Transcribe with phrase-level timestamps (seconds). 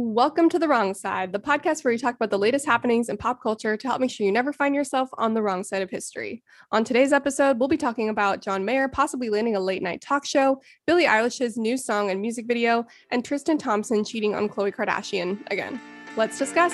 [0.00, 3.16] Welcome to The Wrong Side, the podcast where we talk about the latest happenings in
[3.16, 5.90] pop culture to help make sure you never find yourself on the wrong side of
[5.90, 6.44] history.
[6.70, 10.24] On today's episode, we'll be talking about John Mayer possibly landing a late night talk
[10.24, 15.44] show, Billie Eilish's new song and music video, and Tristan Thompson cheating on Khloe Kardashian
[15.50, 15.80] again.
[16.16, 16.72] Let's discuss.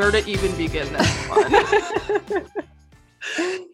[0.00, 1.50] Where to even begin this one.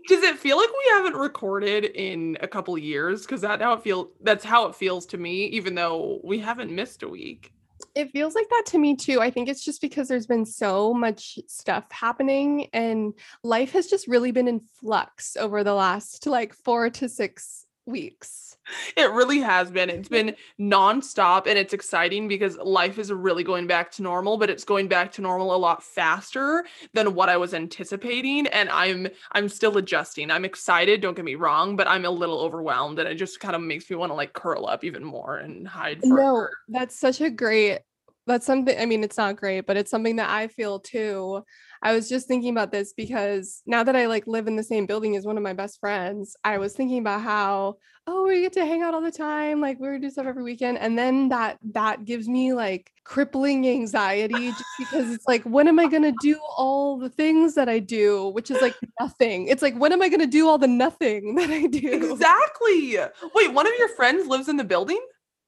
[0.08, 3.22] Does it feel like we haven't recorded in a couple years?
[3.22, 6.72] Because that how it feel that's how it feels to me, even though we haven't
[6.72, 7.52] missed a week.
[7.94, 9.20] It feels like that to me too.
[9.20, 13.14] I think it's just because there's been so much stuff happening and
[13.44, 18.56] life has just really been in flux over the last like four to six weeks.
[18.96, 19.90] It really has been.
[19.90, 20.28] It's mm-hmm.
[20.58, 24.64] been nonstop and it's exciting because life is really going back to normal, but it's
[24.64, 28.46] going back to normal a lot faster than what I was anticipating.
[28.48, 30.30] And I'm I'm still adjusting.
[30.30, 33.54] I'm excited, don't get me wrong, but I'm a little overwhelmed and it just kind
[33.54, 36.14] of makes me want to like curl up even more and hide further.
[36.14, 37.80] No, that's such a great
[38.26, 41.44] that's something I mean it's not great, but it's something that I feel too.
[41.86, 44.86] I was just thinking about this because now that I like live in the same
[44.86, 47.76] building as one of my best friends, I was thinking about how
[48.08, 50.78] oh we get to hang out all the time, like we do stuff every weekend,
[50.78, 55.78] and then that that gives me like crippling anxiety just because it's like when am
[55.78, 59.46] I gonna do all the things that I do, which is like nothing.
[59.46, 61.92] It's like when am I gonna do all the nothing that I do?
[61.92, 62.98] Exactly.
[63.32, 65.00] Wait, one of your friends lives in the building?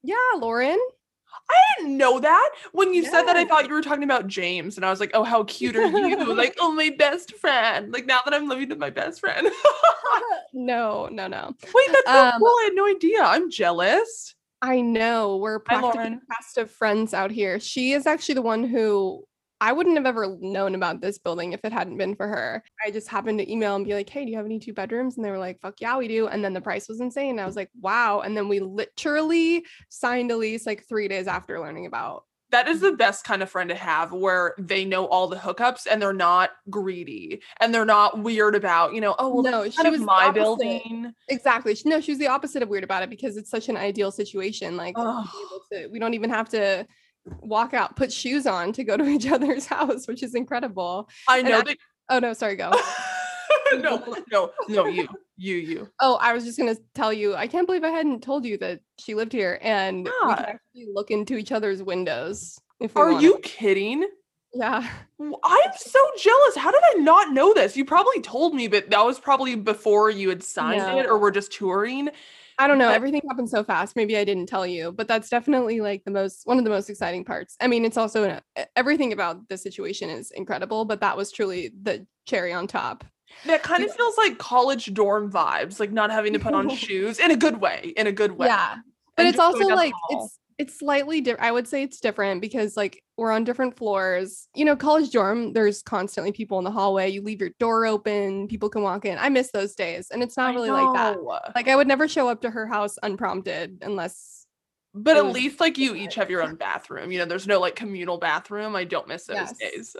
[0.04, 0.78] Yeah, Lauren.
[1.50, 2.50] I didn't know that.
[2.72, 5.12] When you said that, I thought you were talking about James, and I was like,
[5.14, 8.68] "Oh, how cute are you?" like, "Oh, my best friend." Like now that I'm living
[8.68, 9.48] with my best friend.
[10.52, 11.54] no, no, no.
[11.74, 12.48] Wait, that's so um, cool.
[12.48, 13.22] I had no idea.
[13.22, 14.34] I'm jealous.
[14.60, 15.36] I know.
[15.36, 17.60] We're practically a cast of friends out here.
[17.60, 19.24] She is actually the one who
[19.60, 22.62] I wouldn't have ever known about this building if it hadn't been for her.
[22.84, 25.16] I just happened to email and be like, hey, do you have any two bedrooms?
[25.16, 26.28] And they were like, fuck yeah, we do.
[26.28, 27.38] And then the price was insane.
[27.38, 28.20] I was like, wow.
[28.20, 32.24] And then we literally signed a lease like three days after learning about.
[32.50, 35.86] That is the best kind of friend to have where they know all the hookups
[35.90, 39.90] and they're not greedy and they're not weird about, you know, oh, well, no, she
[39.90, 41.12] was my building.
[41.28, 41.76] Exactly.
[41.84, 44.78] No, she was the opposite of weird about it because it's such an ideal situation.
[44.78, 44.96] Like,
[45.90, 46.86] we don't even have to
[47.40, 51.08] walk out, put shoes on to go to each other's house, which is incredible.
[51.26, 51.76] I know I, that.
[52.08, 52.72] Oh no, sorry, go.
[53.74, 55.88] no, no, no, you, you, you.
[56.00, 57.34] Oh, I was just gonna tell you.
[57.34, 60.28] I can't believe I hadn't told you that she lived here, and yeah.
[60.28, 62.58] we can actually look into each other's windows.
[62.80, 63.22] If are wanted.
[63.22, 64.08] you kidding?
[64.54, 64.88] Yeah.
[65.20, 66.56] I'm so jealous.
[66.56, 67.76] How did I not know this?
[67.76, 71.30] You probably told me, but that was probably before you had signed it or were
[71.30, 72.08] just touring.
[72.58, 72.90] I don't know.
[72.90, 73.94] Everything happened so fast.
[73.94, 76.90] Maybe I didn't tell you, but that's definitely like the most one of the most
[76.90, 77.56] exciting parts.
[77.60, 78.40] I mean, it's also
[78.74, 83.04] everything about the situation is incredible, but that was truly the cherry on top.
[83.46, 87.20] That kind of feels like college dorm vibes, like not having to put on shoes
[87.20, 88.48] in a good way, in a good way.
[88.48, 88.76] Yeah.
[89.16, 91.46] But it's also like it's it's slightly different.
[91.46, 94.48] I would say it's different because like we're on different floors.
[94.54, 97.08] You know, college dorm, there's constantly people in the hallway.
[97.08, 99.18] You leave your door open, people can walk in.
[99.18, 100.08] I miss those days.
[100.10, 100.82] And it's not I really know.
[100.82, 101.52] like that.
[101.54, 104.46] Like I would never show up to her house unprompted unless
[104.94, 107.12] but at least like you each have your own bathroom.
[107.12, 108.74] You know, there's no like communal bathroom.
[108.74, 109.56] I don't miss those yes.
[109.56, 109.96] days.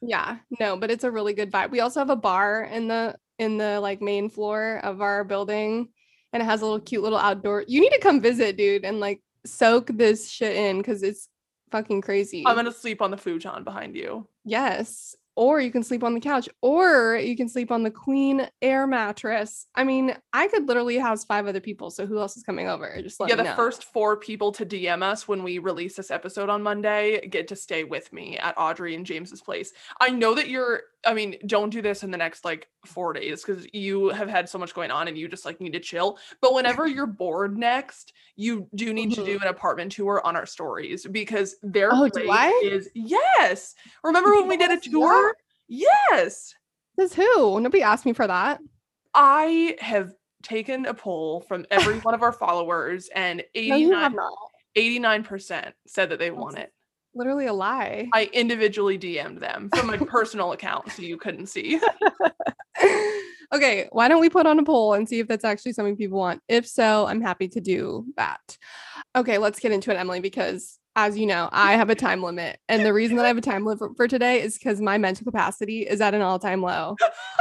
[0.00, 0.38] Yeah.
[0.58, 1.70] No, but it's a really good vibe.
[1.70, 5.88] We also have a bar in the in the like main floor of our building
[6.32, 7.64] and it has a little cute little outdoor.
[7.68, 11.28] You need to come visit, dude, and like soak this shit in because it's
[11.70, 12.44] fucking crazy.
[12.46, 14.26] I'm gonna sleep on the futon behind you.
[14.44, 18.48] Yes or you can sleep on the couch, or you can sleep on the queen
[18.60, 19.66] air mattress.
[19.74, 21.90] I mean, I could literally house five other people.
[21.90, 23.00] So who else is coming over?
[23.02, 23.54] Just yeah, the know.
[23.54, 27.56] first four people to DM us when we release this episode on Monday get to
[27.56, 29.72] stay with me at Audrey and James's place.
[30.00, 30.82] I know that you're.
[31.04, 34.48] I mean, don't do this in the next like four days because you have had
[34.48, 36.18] so much going on and you just like need to chill.
[36.40, 39.20] But whenever you're bored next, you do need mm-hmm.
[39.20, 39.42] to do mm-hmm.
[39.42, 43.74] an apartment tour on our stories because their oh, place is yes.
[44.04, 45.34] Remember when we did a tour?
[45.68, 46.54] Yes.
[46.98, 47.60] Says who?
[47.60, 48.60] Nobody asked me for that.
[49.14, 50.12] I have
[50.42, 54.36] taken a poll from every one of our followers, and 89, no,
[54.76, 56.72] 89% said that they want it.
[57.14, 58.08] Literally a lie.
[58.12, 61.80] I individually DM'd them from my personal account so you couldn't see.
[63.52, 66.18] okay, why don't we put on a poll and see if that's actually something people
[66.18, 66.42] want?
[66.48, 68.56] If so, I'm happy to do that.
[69.14, 72.58] Okay, let's get into it, Emily, because as you know, I have a time limit.
[72.68, 75.24] And the reason that I have a time limit for, today is because my mental
[75.24, 76.96] capacity is at an all-time low.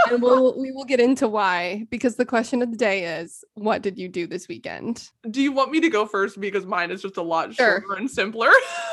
[0.09, 1.86] and we'll we will get into why.
[1.89, 5.09] Because the question of the day is, what did you do this weekend?
[5.30, 6.39] Do you want me to go first?
[6.39, 7.81] Because mine is just a lot sure.
[7.81, 8.50] shorter and simpler.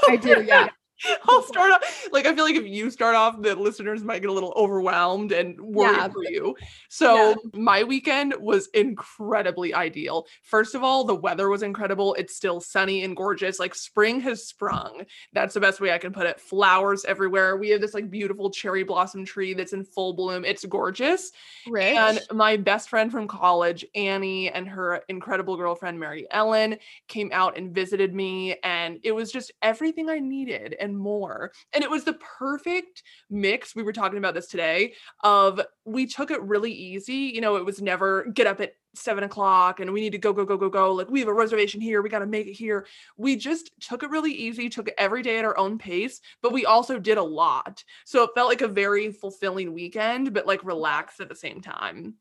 [0.09, 0.69] I do, yeah.
[1.29, 4.31] I'll start off like I feel like if you start off, the listeners might get
[4.31, 6.57] a little overwhelmed and worried Yeah, for you.
[6.89, 7.35] So yeah.
[7.55, 10.27] my weekend was incredibly ideal.
[10.43, 12.15] First of all, the weather was incredible.
[12.15, 13.59] It's still sunny and gorgeous.
[13.59, 15.05] Like spring has sprung.
[15.33, 16.41] That's the best way I can put it.
[16.41, 17.57] Flowers everywhere.
[17.57, 20.45] We have this like beautiful cherry blossom tree that's in full bloom.
[20.45, 21.33] It's gorgeous.
[21.69, 21.97] Rich.
[21.97, 27.57] And my best friend from college, Annie, and her incredible girlfriend, Mary Ellen, came out
[27.57, 28.57] and visited me.
[28.63, 31.53] And it was just everything I needed and more.
[31.73, 33.75] And it was the perfect mix.
[33.75, 37.33] We were talking about this today of we took it really easy.
[37.35, 40.33] You know, it was never get up at seven o'clock and we need to go,
[40.33, 40.93] go, go, go, go.
[40.93, 42.03] Like we have a reservation here.
[42.03, 42.87] We got to make it here.
[43.17, 46.53] We just took it really easy, took it every day at our own pace, but
[46.53, 47.83] we also did a lot.
[48.05, 52.15] So it felt like a very fulfilling weekend, but like relaxed at the same time.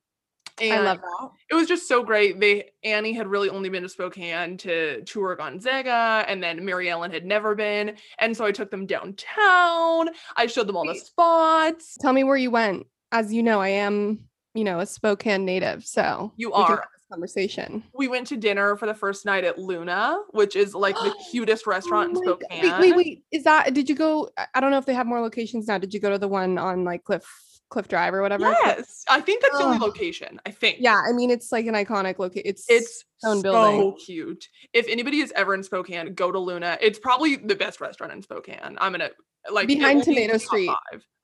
[0.60, 1.30] And I love that.
[1.52, 2.40] it was just so great.
[2.40, 7.12] They Annie had really only been to Spokane to tour Gonzaga, and then Mary Ellen
[7.12, 7.96] had never been.
[8.20, 10.10] And so I took them downtown.
[10.36, 11.98] I showed them all the spots.
[12.00, 12.88] Tell me where you went.
[13.12, 15.86] As you know, I am, you know, a Spokane native.
[15.86, 16.84] So You are.
[17.10, 17.84] conversation.
[17.94, 21.64] We went to dinner for the first night at Luna, which is like the cutest
[21.68, 22.40] oh restaurant in Oh God.
[22.42, 22.62] Spokane.
[22.62, 23.24] Wait, wait, wait.
[23.32, 24.30] Is that did you go?
[24.54, 25.78] I don't know if they have more locations now.
[25.78, 27.26] Did you go to the one on like Cliff
[27.70, 28.50] Cliff Drive or whatever?
[28.64, 30.40] Yes, I think that's the only location.
[30.46, 30.78] I think.
[30.80, 32.44] Yeah, I mean it's like an iconic location.
[32.46, 33.98] It's It's so building.
[34.06, 34.48] cute.
[34.74, 36.78] If anybody is ever in Spokane, go to Luna.
[36.82, 38.78] It's probably the best restaurant in Spokane.
[38.80, 39.10] I'm gonna
[39.52, 40.70] like Behind will be Tomato Street.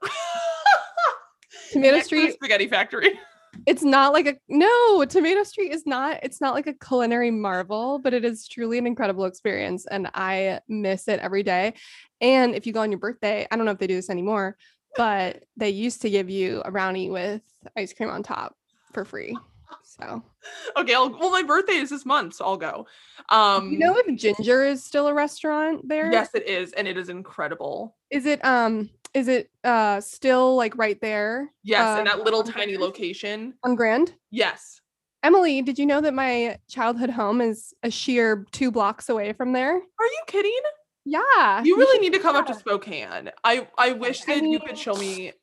[1.72, 2.34] Tomato Next to Street.
[2.34, 3.20] Spaghetti Factory.
[3.68, 5.06] It's not like a no.
[5.06, 6.20] Tomato Street is not.
[6.24, 10.60] It's not like a culinary marvel, but it is truly an incredible experience, and I
[10.68, 11.76] miss it every day.
[12.20, 14.58] And if you go on your birthday, I don't know if they do this anymore,
[14.98, 17.42] but they used to give you a brownie with
[17.78, 18.56] ice cream on top
[18.92, 19.38] for free.
[19.84, 20.24] So
[20.78, 22.86] Okay, I'll, well, my birthday is this month, so I'll go.
[23.30, 26.12] Um, you know if Ginger is still a restaurant there?
[26.12, 27.96] yes, it is, and it is incredible.
[28.10, 32.44] Is it um is it uh still like right there Yes, in Uh, that little
[32.44, 32.82] tiny Grand?
[32.82, 33.54] location.
[33.64, 34.14] on Grand?
[34.32, 34.82] Yes.
[35.24, 39.54] Emily, did you know that my childhood home is a sheer two blocks away from
[39.54, 39.76] there?
[39.76, 40.60] Are you kidding?
[41.06, 41.62] Yeah.
[41.64, 42.54] You really need to come up to.
[42.54, 43.30] Spokane.
[43.44, 45.34] I I wish I that you could show me.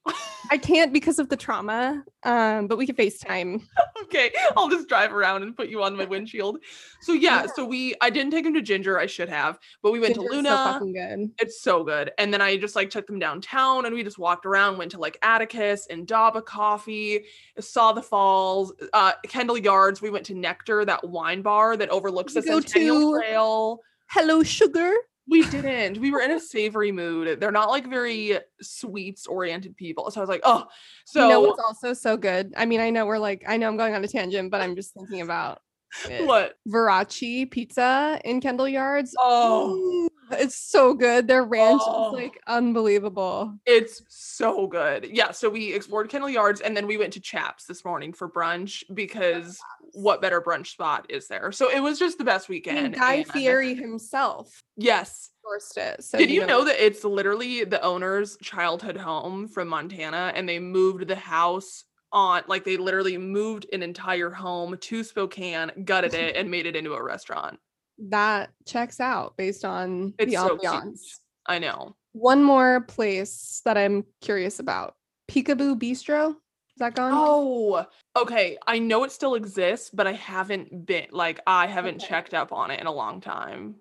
[0.51, 2.03] I can't because of the trauma.
[2.25, 3.63] Um, but we could FaceTime.
[4.05, 6.59] okay, I'll just drive around and put you on my windshield.
[7.03, 7.47] So yeah, Yeah.
[7.55, 8.99] so we I didn't take him to Ginger.
[8.99, 11.17] I should have, but we went Ginger's to so Luna.
[11.17, 11.31] good.
[11.39, 12.11] it's so good.
[12.17, 14.99] And then I just like took them downtown and we just walked around, went to
[14.99, 17.25] like Atticus and Daba Coffee,
[17.59, 20.01] saw the falls, uh Kendall Yards.
[20.01, 23.81] We went to Nectar, that wine bar that overlooks the Centennial to- Trail.
[24.09, 24.93] Hello, sugar.
[25.31, 25.99] We didn't.
[25.99, 27.39] We were in a savory mood.
[27.39, 30.11] They're not like very sweets oriented people.
[30.11, 30.67] So I was like, oh,
[31.07, 32.53] so you know what's also so good?
[32.57, 34.75] I mean, I know we're like, I know I'm going on a tangent, but I'm
[34.75, 35.63] just thinking about
[36.09, 36.27] it.
[36.27, 36.55] what?
[36.69, 39.15] Veraci Pizza in Kendall Yards.
[39.19, 41.27] Oh, it's so good.
[41.29, 42.09] Their ranch Oh.
[42.17, 43.55] is like unbelievable.
[43.67, 45.09] it's so good.
[45.11, 45.31] Yeah.
[45.33, 48.83] So we explored Kendall Yards and then we went to Chaps this morning for brunch
[48.95, 49.59] because
[49.93, 51.53] what better brunch spot is there?
[51.53, 52.83] So it was just the best weekend.
[52.83, 55.31] mean, Guy and- Fieri himself Yes.
[55.77, 56.05] it.
[56.05, 60.59] So Did you know that it's literally the owner's childhood home from Montana and they
[60.61, 66.37] moved the house on like they literally moved an entire home to Spokane, gutted it,
[66.37, 67.59] and made it into a restaurant.
[68.09, 71.19] That checks out based on It's the so ambiance?
[71.47, 71.97] I know.
[72.13, 74.95] One more place that I'm curious about.
[75.31, 76.31] Picabu Bistro.
[76.31, 77.13] Is that gone?
[77.15, 77.85] Oh,
[78.17, 78.57] okay.
[78.67, 82.07] I know it still exists, but I haven't been like I haven't Okay.
[82.09, 83.77] checked up on it in a long time.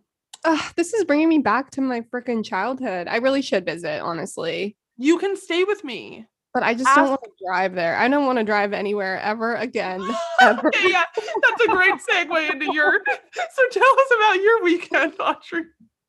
[0.46, 3.08] Ugh, this is bringing me back to my freaking childhood.
[3.08, 4.78] I really should visit, honestly.
[4.98, 6.28] You can stay with me.
[6.54, 7.96] But I just don't want to drive there.
[7.96, 10.02] I don't want to drive anywhere ever again.
[10.42, 10.70] Ever.
[10.70, 13.02] okay, yeah, that's a great segue into your.
[13.34, 15.64] So tell us about your weekend, Audrey.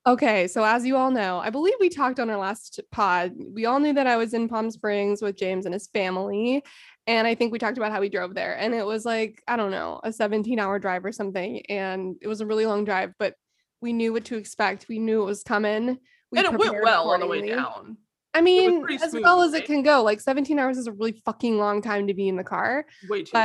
[0.07, 3.33] Okay, so as you all know, I believe we talked on our last pod.
[3.53, 6.63] We all knew that I was in Palm Springs with James and his family.
[7.07, 8.57] And I think we talked about how we drove there.
[8.57, 11.63] And it was like, I don't know, a 17 hour drive or something.
[11.69, 13.35] And it was a really long drive, but
[13.81, 14.87] we knew what to expect.
[14.89, 15.99] We knew it was coming.
[16.31, 17.97] We and it went well on the way down.
[18.33, 20.03] I mean, as smooth, well as it can go.
[20.03, 22.87] Like 17 hours is a really fucking long time to be in the car.
[23.09, 23.31] Way too.
[23.35, 23.43] long.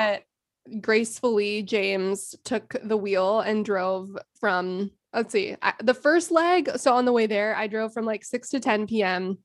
[0.68, 6.70] But gracefully, James took the wheel and drove from, let's see, I, the first leg.
[6.78, 9.40] So on the way there, I drove from like 6 to 10 p.m.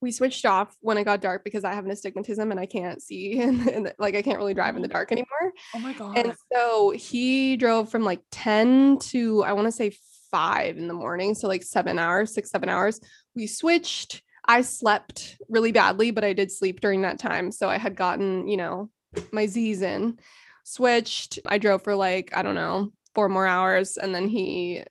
[0.00, 3.02] We switched off when it got dark because I have an astigmatism and I can't
[3.02, 5.14] see and, and like I can't really drive in the dark oh.
[5.14, 5.52] anymore.
[5.74, 6.16] oh my god.
[6.16, 9.92] And so he drove from like 10 to I want to say
[10.30, 11.34] 5 in the morning.
[11.34, 13.00] So like seven hours, six, seven hours.
[13.34, 14.22] We switched.
[14.48, 17.52] I slept really badly, but I did sleep during that time.
[17.52, 18.88] So I had gotten, you know,
[19.30, 20.18] my Z's in.
[20.64, 21.38] Switched.
[21.46, 23.96] I drove for like, I don't know, four more hours.
[23.98, 24.82] And then he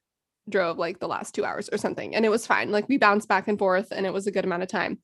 [0.49, 2.15] drove like the last two hours or something.
[2.15, 2.71] And it was fine.
[2.71, 4.99] Like we bounced back and forth and it was a good amount of time.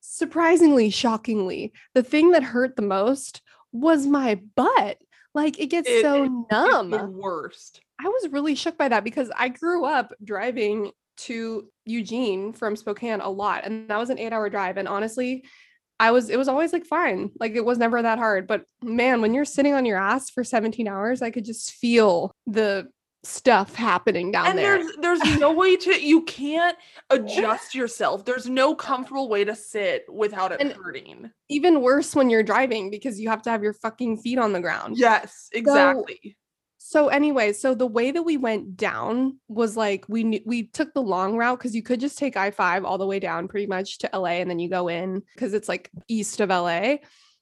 [0.00, 4.98] Surprisingly, shockingly, the thing that hurt the most was my butt.
[5.34, 6.90] Like it gets It- so numb.
[6.90, 7.80] The worst.
[8.00, 13.20] I was really shook by that because I grew up driving to Eugene from Spokane
[13.20, 15.44] a lot and that was an 8-hour drive and honestly
[16.00, 19.20] I was it was always like fine like it was never that hard but man
[19.20, 22.88] when you're sitting on your ass for 17 hours I could just feel the
[23.24, 26.78] stuff happening down and there there's there's no way to you can't
[27.10, 28.24] adjust yourself.
[28.24, 31.28] There's no comfortable way to sit without it And- hurting.
[31.48, 34.60] even worse when you're driving because you have to have your fucking feet on the
[34.60, 36.20] ground Yes, exactly.
[36.22, 36.30] So
[37.08, 41.02] anyway, so the way that we went down was like we knew, we took the
[41.02, 43.98] long route because you could just take I five all the way down pretty much
[43.98, 46.96] to LA and then you go in because it's like east of LA.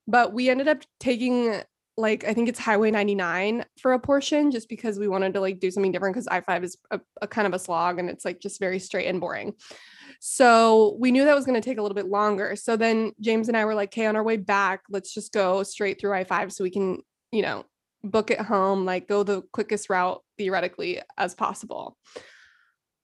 [0.09, 1.61] But we ended up taking
[1.99, 5.61] like I think it's Highway 99 for a portion just because we wanted to like
[5.61, 8.25] do something different because I five is a, a kind of a slog and it's
[8.25, 9.55] like just very straight and boring.
[10.19, 12.57] So we knew that was going to take a little bit longer.
[12.57, 15.63] So then James and I were like, okay, on our way back, let's just go
[15.63, 17.03] straight through I five so we can
[17.33, 17.65] you know
[18.11, 21.97] book it home, like go the quickest route theoretically as possible.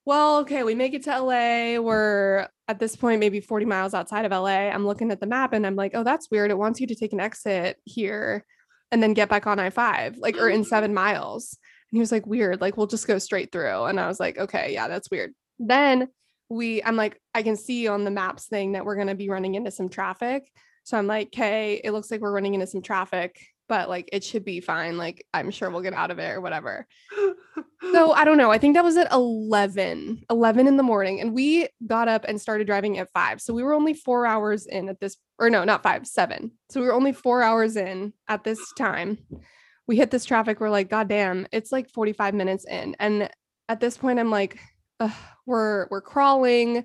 [0.05, 1.81] Well, okay, we make it to LA.
[1.81, 4.69] We're at this point maybe 40 miles outside of LA.
[4.69, 6.51] I'm looking at the map and I'm like, oh, that's weird.
[6.51, 8.45] It wants you to take an exit here
[8.91, 10.67] and then get back on I 5, like, or in mm.
[10.67, 11.57] seven miles.
[11.91, 12.61] And he was like, weird.
[12.61, 13.85] Like, we'll just go straight through.
[13.85, 15.33] And I was like, okay, yeah, that's weird.
[15.59, 16.09] Then
[16.49, 19.31] we, I'm like, I can see on the maps thing that we're going to be
[19.31, 20.51] running into some traffic.
[20.85, 24.25] So I'm like, okay, it looks like we're running into some traffic, but like it
[24.25, 24.99] should be fine.
[24.99, 26.87] Like I'm sure we'll get out of it or whatever.
[27.93, 28.51] So I don't know.
[28.51, 31.21] I think that was at 11, 11 in the morning.
[31.21, 33.41] And we got up and started driving at five.
[33.41, 36.53] So we were only four hours in at this, or no, not five, seven.
[36.71, 39.19] So we were only four hours in at this time.
[39.87, 40.61] We hit this traffic.
[40.61, 42.95] We're like, God damn, it's like 45 minutes in.
[43.01, 43.29] And
[43.69, 44.59] at this point, I'm like,
[45.47, 46.85] we're we're crawling.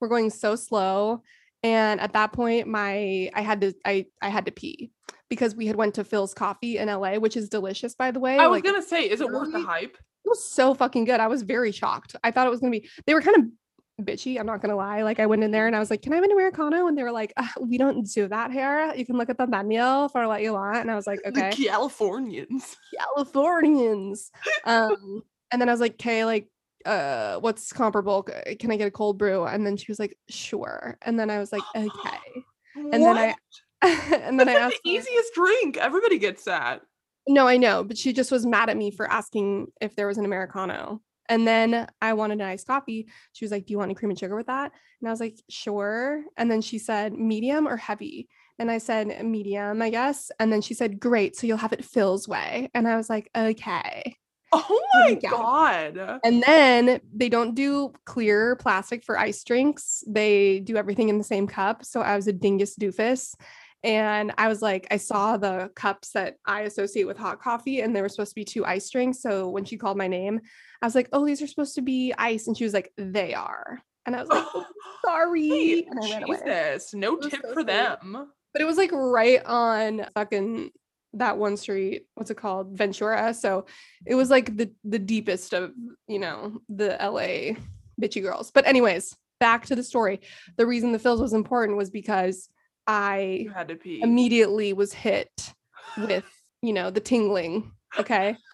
[0.00, 1.22] We're going so slow.
[1.62, 4.90] And at that point, my I had to I I had to pee
[5.28, 8.38] because we had went to Philz Coffee in LA, which is delicious, by the way.
[8.38, 9.96] I was like, gonna say, is it worth the hype?
[10.24, 11.20] it was so fucking good.
[11.20, 12.16] I was very shocked.
[12.22, 12.88] I thought it was gonna be.
[13.06, 14.38] They were kind of bitchy.
[14.38, 15.02] I'm not gonna lie.
[15.02, 16.96] Like I went in there and I was like, "Can I have an americano?" And
[16.96, 18.92] they were like, uh, "We don't do that here.
[18.96, 21.50] You can look at the menu for what you want." And I was like, "Okay."
[21.50, 22.76] The Californians.
[22.98, 24.30] Californians.
[24.64, 26.48] Um, and then I was like, "Okay, like,
[26.84, 28.22] uh, what's comparable?
[28.58, 31.38] Can I get a cold brew?" And then she was like, "Sure." And then I
[31.38, 31.88] was like, "Okay."
[32.92, 33.34] And then I,
[33.82, 34.80] and then I asked.
[34.84, 35.76] the her- easiest drink.
[35.76, 36.82] Everybody gets that.
[37.28, 40.18] No, I know, but she just was mad at me for asking if there was
[40.18, 41.02] an Americano.
[41.28, 43.08] And then I wanted an iced coffee.
[43.32, 44.72] She was like, Do you want any cream and sugar with that?
[45.00, 46.24] And I was like, Sure.
[46.36, 48.28] And then she said, Medium or heavy?
[48.58, 50.30] And I said, Medium, I guess.
[50.38, 51.36] And then she said, Great.
[51.36, 52.70] So you'll have it Phil's way.
[52.74, 54.16] And I was like, Okay.
[54.52, 55.30] Oh my go.
[55.30, 56.20] god.
[56.24, 60.02] And then they don't do clear plastic for ice drinks.
[60.08, 61.84] They do everything in the same cup.
[61.84, 63.34] So I was a dingus doofus.
[63.82, 67.96] And I was like, I saw the cups that I associate with hot coffee, and
[67.96, 69.22] there were supposed to be two ice drinks.
[69.22, 70.40] So when she called my name,
[70.82, 72.46] I was like, Oh, these are supposed to be ice.
[72.46, 73.80] And she was like, They are.
[74.06, 74.66] And I was like, "Oh,
[75.06, 75.48] Sorry.
[75.48, 76.38] Hey, And I ran away.
[76.44, 77.66] Jesus, no tip so for sweet.
[77.68, 78.26] them.
[78.52, 80.70] But it was like right on fucking
[81.14, 82.06] that one street.
[82.14, 82.76] What's it called?
[82.76, 83.34] Ventura.
[83.34, 83.66] So
[84.06, 85.72] it was like the the deepest of,
[86.06, 87.56] you know, the LA
[88.00, 88.50] bitchy girls.
[88.50, 90.20] But anyways, back to the story.
[90.56, 92.48] The reason the Philz was important was because
[92.86, 94.00] I You had to pee.
[94.02, 95.52] immediately was hit
[95.98, 96.24] with,
[96.62, 97.72] you know, the tingling.
[97.98, 98.36] Okay.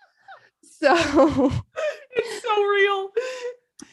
[0.78, 0.92] So
[2.10, 3.08] it's so real.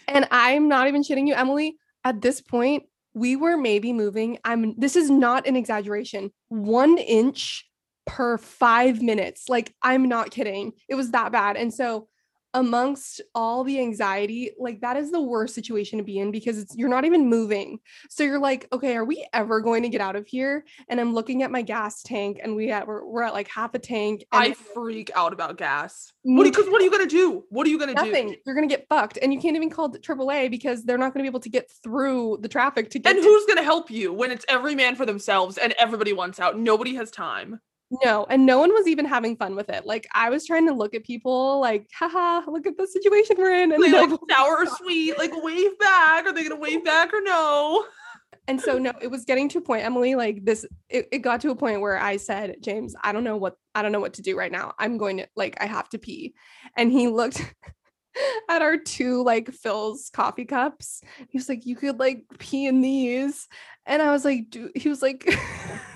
[0.09, 1.77] And I'm not even shitting you, Emily.
[2.03, 4.37] At this point, we were maybe moving.
[4.43, 6.31] I'm this is not an exaggeration.
[6.49, 7.65] One inch
[8.05, 9.49] per five minutes.
[9.49, 10.73] Like, I'm not kidding.
[10.87, 11.57] It was that bad.
[11.57, 12.07] And so
[12.53, 16.75] amongst all the anxiety, like that is the worst situation to be in because it's
[16.75, 17.79] you're not even moving.
[18.09, 20.63] So you're like, okay, are we ever going to get out of here?
[20.87, 23.73] And I'm looking at my gas tank and we at we're, we're at like half
[23.73, 24.25] a tank.
[24.31, 26.11] And I freak out about gas.
[26.21, 26.43] What?
[26.43, 27.43] Because what are you gonna do?
[27.49, 28.05] What are you gonna do?
[28.05, 28.29] nothing.
[28.29, 28.35] do?
[28.45, 31.23] You're gonna get fucked, and you can't even call the AAA because they're not gonna
[31.23, 33.15] be able to get through the traffic to get.
[33.15, 36.39] And to- who's gonna help you when it's every man for themselves and everybody wants
[36.39, 36.57] out?
[36.57, 37.59] Nobody has time.
[38.03, 39.85] No, and no one was even having fun with it.
[39.85, 43.53] Like I was trying to look at people, like, haha, look at the situation we're
[43.53, 46.25] in, and They like sour or sweet, like wave back.
[46.25, 47.85] Are they gonna wave back or no?
[48.47, 50.15] and so no, it was getting to a point, Emily.
[50.15, 53.37] Like this, it, it got to a point where I said, James, I don't know
[53.37, 54.73] what I don't know what to do right now.
[54.77, 56.33] I'm going to like I have to pee,
[56.77, 57.41] and he looked.
[58.47, 62.81] At our two like Philz coffee cups, he was like, "You could like pee in
[62.81, 63.47] these,"
[63.87, 65.27] and I was like, "Dude," he was like,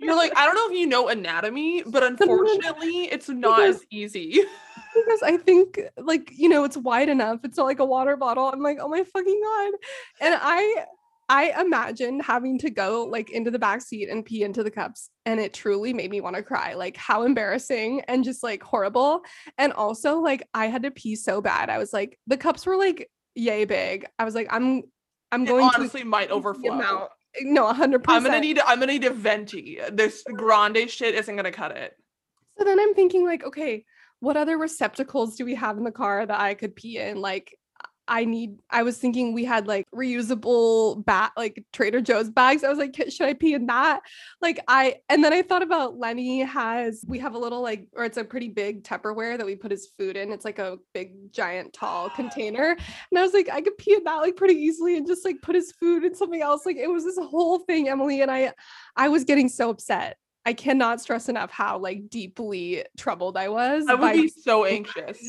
[0.00, 4.40] You're like, I don't know if you know anatomy, but unfortunately, it's not as easy.
[4.94, 7.40] because I think like you know it's wide enough.
[7.44, 8.48] It's not like a water bottle.
[8.48, 9.72] I'm like, oh my fucking god.
[10.20, 10.84] And I
[11.28, 15.10] I imagined having to go like into the back seat and pee into the cups.
[15.26, 16.74] And it truly made me want to cry.
[16.74, 19.20] Like how embarrassing and just like horrible.
[19.58, 21.68] And also like I had to pee so bad.
[21.68, 24.06] I was like, the cups were like yay big.
[24.18, 24.84] I was like, I'm
[25.30, 27.08] I'm It going honestly to honestly might overflow.
[27.42, 28.24] No, hundred percent.
[28.24, 29.78] I'm gonna need I'm gonna need a venti.
[29.92, 31.92] This grande shit isn't gonna cut it.
[32.56, 33.84] So then I'm thinking like, okay,
[34.20, 37.20] what other receptacles do we have in the car that I could pee in?
[37.20, 37.57] Like
[38.08, 42.64] I need I was thinking we had like reusable bat like Trader Joe's bags.
[42.64, 44.00] I was like, should I pee in that?
[44.40, 48.04] Like I and then I thought about Lenny has we have a little like or
[48.04, 50.32] it's a pretty big Tupperware that we put his food in.
[50.32, 52.76] It's like a big giant tall container.
[53.10, 55.42] And I was like, I could pee in that like pretty easily and just like
[55.42, 56.64] put his food in something else.
[56.64, 58.22] Like it was this whole thing, Emily.
[58.22, 58.52] And I
[58.96, 60.16] I was getting so upset.
[60.48, 65.20] I cannot stress enough how like deeply troubled I was I would be so anxious.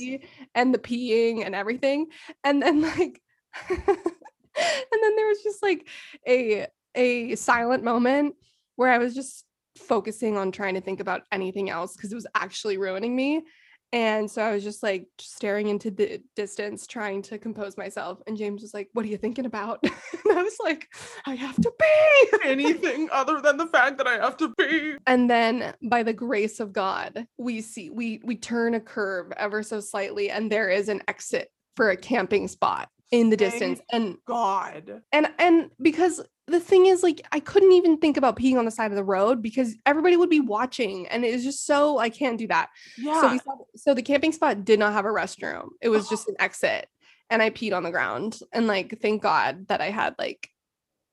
[0.56, 2.08] and the peeing and everything.
[2.46, 3.22] And then like
[3.70, 5.90] and then there was just like
[6.26, 8.36] a a silent moment
[8.78, 9.44] where I was just
[9.78, 13.44] focusing on trying to think about anything else because it was actually ruining me.
[13.92, 18.20] And so I was just like staring into the distance, trying to compose myself.
[18.28, 19.80] And James was like, What are you thinking about?
[19.84, 20.88] and I was like,
[21.26, 22.38] I have to pee.
[22.44, 24.96] Anything other than the fact that I have to pee.
[25.08, 29.64] and then by the grace of god we see we we turn a curve ever
[29.64, 33.82] so slightly and there is an exit for a camping spot in the Thank distance
[33.92, 35.02] and God.
[35.12, 38.72] and and because the thing is like i couldn't even think about peeing on the
[38.72, 42.10] side of the road because everybody would be watching and it was just so i
[42.10, 43.22] can't do that Yeah.
[43.22, 46.10] so we saw, so the camping spot did not have a restroom it was oh.
[46.10, 46.88] just an exit
[47.30, 50.50] and i peed on the ground and like thank god that i had like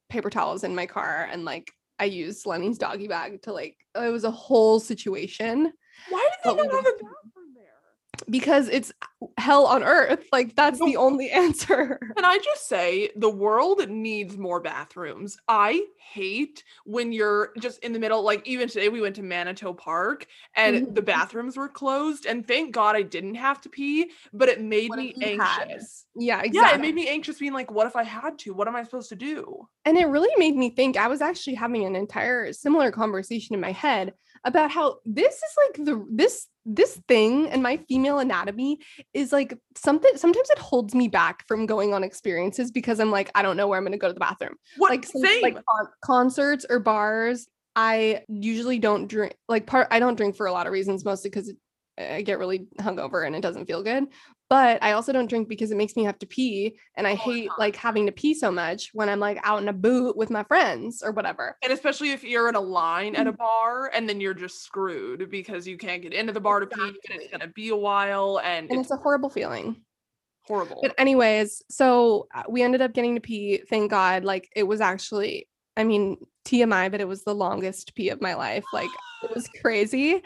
[0.08, 4.12] paper towels in my car and like i used lenny's doggy bag to like it
[4.12, 5.72] was a whole situation
[6.10, 7.35] Why did but they we not have a?
[8.28, 8.92] Because it's
[9.38, 14.38] hell on earth like that's the only answer Can I just say the world needs
[14.38, 15.36] more bathrooms?
[15.48, 18.22] I hate when you're just in the middle.
[18.22, 21.04] Like even today, we went to Manito Park and the Mhm.
[21.06, 22.24] bathrooms were closed.
[22.26, 25.66] And thank God I didn't have to pee, but it made What me you had?
[25.68, 26.06] anxious.
[26.14, 28.54] yeah exactly Yeah, it made me anxious being like, what if I had to?
[28.54, 29.68] What am I supposed to do?
[29.84, 33.60] And it really made me think I was actually having an entire similar conversation in
[33.60, 34.14] my head
[34.46, 38.78] about how this is like the this this thing and my female anatomy
[39.12, 43.30] is like something sometimes it holds me back from going on experiences because I'm like
[43.34, 44.54] I don't know where I'm going to go to the bathroom.
[44.78, 49.98] What Like some- like con- concerts or bars I usually don't drink like part I
[50.00, 51.52] don't drink for a lot of reasons mostly cuz
[51.98, 54.04] I get really hungover and it doesn't feel good.
[54.48, 57.16] But I also don't drink because it makes me have to pee and I the
[57.16, 60.30] hate like having to pee so much when I'm like out in a boot with
[60.30, 61.56] my friends or whatever.
[61.64, 63.38] and especially if you're in a line at a Mm.
[63.38, 66.78] bar and then you're just screwed because you can't get into the bar to pee
[66.80, 69.82] and it's gonna be a while and, And it's it's a horrible feeling.
[70.46, 70.78] horrible.
[70.82, 73.62] But anyways, so uh, we ended up getting to pee.
[73.68, 74.22] Thank God.
[74.24, 78.34] Like it was actually, I mean, TMI, but it was the longest pee of my
[78.34, 78.64] life.
[78.72, 78.88] Like
[79.24, 80.22] it was crazy.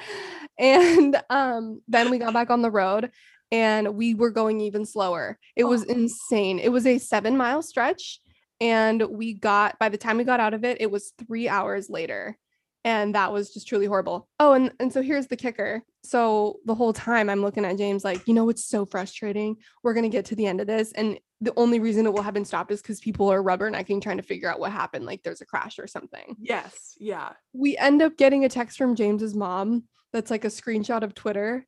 [0.60, 3.10] And um, then we got back on the road
[3.50, 5.38] and we were going even slower.
[5.56, 5.92] It was Oh.
[5.92, 6.60] insane.
[6.60, 8.20] It was a seven mile stretch.
[8.60, 11.88] And we got, by the time we got out of it, it was three hours
[11.88, 12.36] later.
[12.84, 14.28] And that was just truly horrible.
[14.38, 15.82] Oh, and, and so here's the kicker.
[16.02, 19.94] So the whole time I'm looking at James like, you know, it's so frustrating we're
[19.94, 22.34] going to get to the end of this and the only reason it will have
[22.34, 25.40] been stopped is because people are rubbernecking trying to figure out what happened like there's
[25.40, 27.30] a crash or something yes, yeah.
[27.54, 31.66] we end up getting a text from james's mom that's like a screenshot of twitter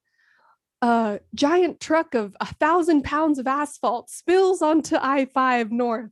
[0.83, 6.11] a giant truck of a thousand pounds of asphalt spills onto i-5 north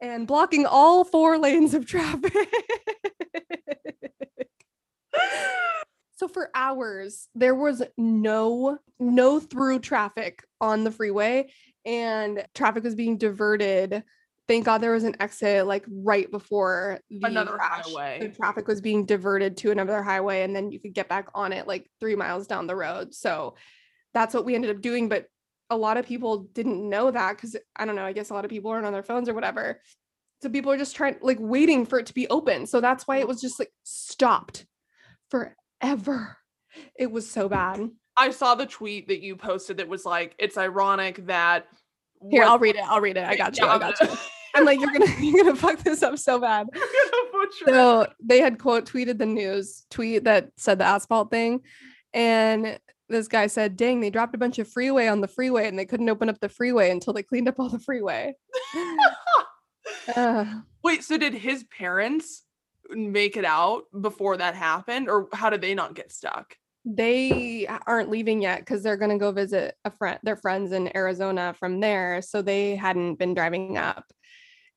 [0.00, 2.32] and blocking all four lanes of traffic.
[6.18, 11.50] So for hours there was no no through traffic on the freeway
[11.84, 14.02] and traffic was being diverted
[14.48, 17.86] thank god there was an exit like right before the Another crash.
[17.86, 18.18] highway.
[18.20, 21.52] the traffic was being diverted to another highway and then you could get back on
[21.52, 23.14] it like three miles down the road.
[23.14, 23.54] So
[24.14, 25.26] that's what we ended up doing but
[25.70, 28.44] a lot of people didn't know that because i don't know i guess a lot
[28.44, 29.80] of people aren't on their phones or whatever.
[30.42, 32.66] So people are just trying like waiting for it to be open.
[32.66, 34.66] So that's why it was just like stopped
[35.30, 36.36] forever.
[36.98, 37.88] It was so bad.
[38.18, 41.66] I saw the tweet that you posted that was like, it's ironic that
[42.30, 43.24] here i'll read it i'll read it.
[43.26, 44.08] I got you i got you
[44.56, 47.68] i'm like you're gonna you're gonna fuck this up so bad I'm gonna butcher it.
[47.68, 51.60] so they had quote tweeted the news tweet that said the asphalt thing
[52.12, 55.78] and this guy said dang they dropped a bunch of freeway on the freeway and
[55.78, 58.34] they couldn't open up the freeway until they cleaned up all the freeway
[60.16, 60.46] Ugh.
[60.82, 62.42] Wait, so did his parents
[62.90, 66.54] make it out before that happened, or how did they not get stuck?
[66.86, 70.96] they aren't leaving yet because they're going to go visit a friend, their friends in
[70.96, 72.22] Arizona from there.
[72.22, 74.04] So they hadn't been driving up.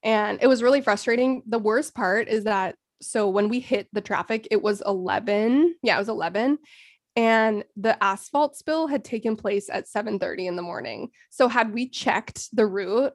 [0.02, 1.42] And it was really frustrating.
[1.46, 5.74] The worst part is that so when we hit the traffic, it was 11.
[5.82, 6.58] Yeah, it was 11
[7.16, 11.10] and the asphalt spill had taken place at 7:30 in the morning.
[11.30, 13.12] So had we checked the route,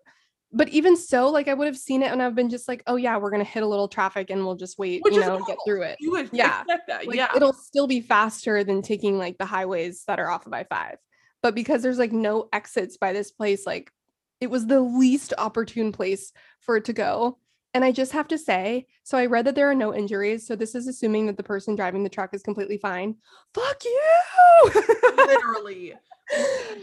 [0.52, 2.98] but even so, like I would have seen it and I've been just like, oh
[2.98, 5.48] yeah, we're gonna hit a little traffic and we'll just wait, Which you know, normal.
[5.48, 5.98] get through it.
[6.00, 7.08] You would Yeah, expect that.
[7.08, 7.30] Like, yeah.
[7.36, 10.96] it'll still be faster than taking like the highways that are off of I-5.
[11.42, 13.92] But because there's like no exits by this place, like
[14.46, 17.40] it was the least opportune place for it to go.
[17.74, 20.46] And I just have to say, so I read that there are no injuries.
[20.46, 23.16] So this is assuming that the person driving the truck is completely fine.
[23.56, 24.84] Fuck you.
[25.18, 25.94] Literally.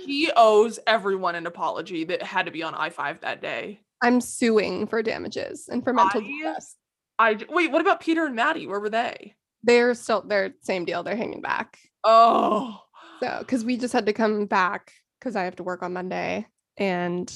[0.04, 3.80] He owes everyone an apology that had to be on I 5 that day.
[4.00, 6.76] I'm suing for damages and for mental I- distress.
[7.18, 8.68] I wait, what about Peter and Maddie?
[8.68, 9.34] Where were they?
[9.64, 11.02] They're still they're same deal.
[11.02, 11.76] They're hanging back.
[12.04, 12.78] Oh,
[13.20, 16.46] So because we just had to come back because I have to work on Monday.
[16.76, 17.28] And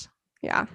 [0.47, 0.67] yeah.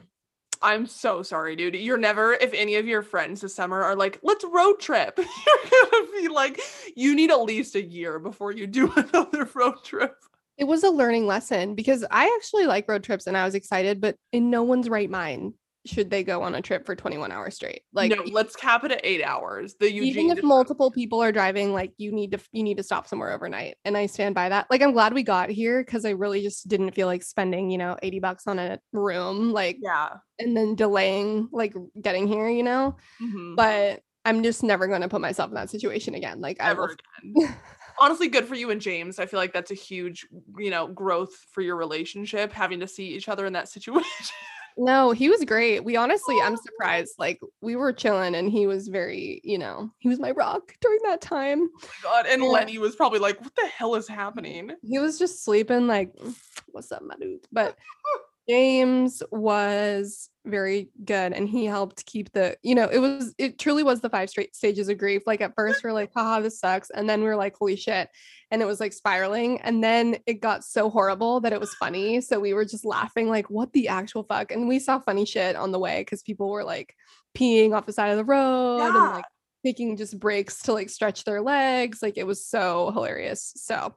[0.61, 1.75] I'm so sorry, dude.
[1.75, 5.91] You're never, if any of your friends this summer are like, let's road trip, you're
[5.91, 6.59] gonna be like,
[6.95, 10.13] you need at least a year before you do another road trip.
[10.57, 14.01] It was a learning lesson because I actually like road trips and I was excited,
[14.01, 15.53] but in no one's right mind
[15.85, 17.81] should they go on a trip for 21 hours straight.
[17.93, 19.75] Like no, let's cap it at eight hours.
[19.79, 22.83] The Eugene even if multiple people are driving, like you need to you need to
[22.83, 23.77] stop somewhere overnight.
[23.85, 24.67] And I stand by that.
[24.69, 27.77] Like I'm glad we got here because I really just didn't feel like spending, you
[27.77, 30.09] know, 80 bucks on a room, like yeah.
[30.39, 32.95] and then delaying like getting here, you know.
[33.21, 36.41] mhm, But I'm just never gonna put myself in that situation again.
[36.41, 37.55] Like Ever will again.
[37.99, 39.19] Honestly, good for you and James.
[39.19, 40.25] I feel like that's a huge,
[40.57, 44.05] you know, growth for your relationship, having to see each other in that situation.
[44.77, 45.83] No, he was great.
[45.83, 46.61] We honestly, I'm Oh.
[46.63, 47.15] surprised.
[47.19, 50.99] Like we were chilling and he was very, you know, he was my rock during
[51.03, 51.69] that time.
[51.83, 52.49] Oh god, and Yeah.
[52.49, 56.35] Lenny was probably like, "What the hell is happening?" He was just sleeping like, mm,
[56.67, 57.45] what's up, my dude?
[57.51, 57.75] But
[58.49, 63.83] James was very good and he helped keep the, you know, it was, it truly
[63.83, 65.23] was the five straight stages of grief.
[65.27, 66.89] Like at first we are like, haha, this sucks.
[66.89, 68.09] And then we were like, holy shit.
[68.49, 69.61] And it was like spiraling.
[69.61, 72.19] And then it got so horrible that it was funny.
[72.21, 74.51] So we were just laughing, like, what the actual fuck?
[74.51, 76.95] And we saw funny shit on the way because people were like
[77.37, 79.25] peeing off the side of the road and like
[79.65, 82.01] taking just breaks to like stretch their legs.
[82.01, 83.53] Like it was so hilarious.
[83.55, 83.95] So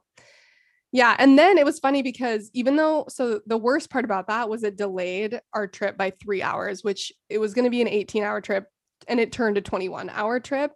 [0.95, 4.49] yeah, and then it was funny because even though so the worst part about that
[4.49, 7.87] was it delayed our trip by 3 hours, which it was going to be an
[7.89, 8.67] 18-hour trip
[9.09, 10.71] and it turned a 21-hour trip.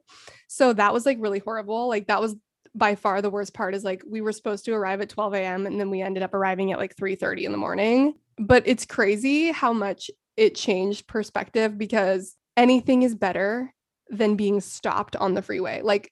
[0.50, 1.88] So that was like really horrible.
[1.88, 2.36] Like that was
[2.76, 5.66] by far the worst part is like we were supposed to arrive at 12 a.m.
[5.66, 8.14] and then we ended up arriving at like 3:30 in the morning.
[8.38, 13.74] But it's crazy how much it changed perspective because anything is better
[14.10, 15.82] than being stopped on the freeway.
[15.82, 16.12] Like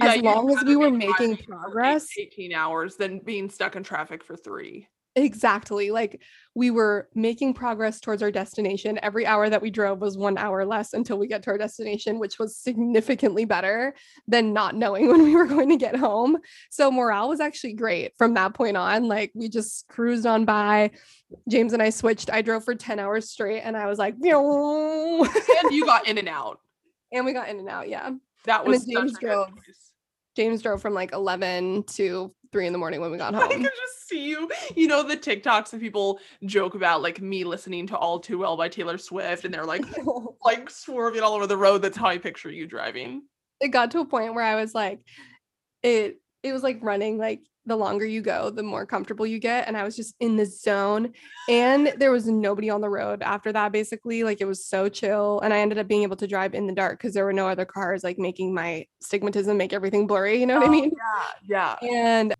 [0.00, 2.06] As long as we were making driving for eight- progress.
[2.18, 4.88] 18 hours than being stuck in traffic for three.
[5.16, 5.92] Exactly.
[5.92, 6.20] Like
[6.56, 8.98] we were making progress towards our destination.
[9.00, 12.18] Every hour that we drove was one hour less until we get to our destination,
[12.18, 13.94] which was significantly better
[14.26, 16.38] than not knowing when we were going to get home.
[16.70, 19.06] So morale was actually great from that point on.
[19.06, 20.90] Like we just cruised on by.
[21.48, 22.28] James and I switched.
[22.32, 26.28] I drove for 10 hours straight and I was like, And you got in and
[26.28, 26.58] out.
[27.12, 27.88] and we got in and out.
[27.88, 28.10] Yeah.
[28.46, 29.48] That was James drove.
[30.36, 33.44] James drove from like 11 to three in the morning when we got home.
[33.44, 34.50] I could just see you.
[34.76, 38.56] You know the TikToks that people joke about, like me listening to "All Too Well"
[38.56, 39.84] by Taylor Swift, and they're like,
[40.44, 41.82] like swerving all over the road.
[41.82, 43.22] That's how I picture you driving.
[43.60, 45.00] it got to a point where I was like,
[45.82, 49.66] it it was like running like the longer you go, the more comfortable you get.
[49.66, 51.12] And I was just in the zone.
[51.48, 54.22] And there was nobody on the road after that, basically.
[54.22, 55.40] Like it was so chill.
[55.40, 57.48] And I ended up being able to drive in the dark because there were no
[57.48, 60.38] other cars like making my stigmatism make everything blurry.
[60.38, 60.92] You know what I Oh, mean?
[60.96, 61.88] Yeah, yeah.
[61.96, 62.33] And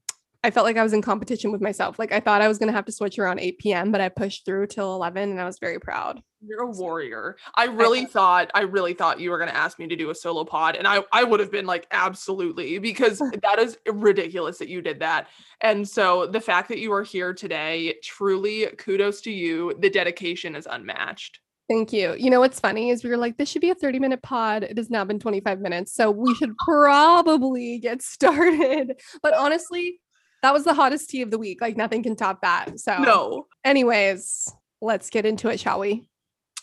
[0.45, 1.99] I felt like I was in competition with myself.
[1.99, 4.45] Like I thought I was gonna have to switch around 8 p.m., but I pushed
[4.45, 6.21] through till 11 and I was very proud.
[6.47, 7.37] You're a warrior.
[7.55, 8.09] I really know.
[8.09, 10.87] thought I really thought you were gonna ask me to do a solo pod, and
[10.87, 15.29] I I would have been like absolutely because that is ridiculous that you did that.
[15.63, 19.75] And so the fact that you are here today, truly kudos to you.
[19.79, 21.41] The dedication is unmatched.
[21.71, 22.15] Thank you.
[22.19, 24.65] You know what's funny is we were like, this should be a 30 minute pod.
[24.65, 25.95] It has now been 25 minutes.
[25.95, 29.01] So we should probably get started.
[29.23, 29.99] But honestly,
[30.45, 31.63] that was the hottest tea of the week.
[31.63, 32.79] Like nothing can top that.
[32.79, 34.53] So, No, anyways,
[34.83, 36.07] let's get into it, shall we?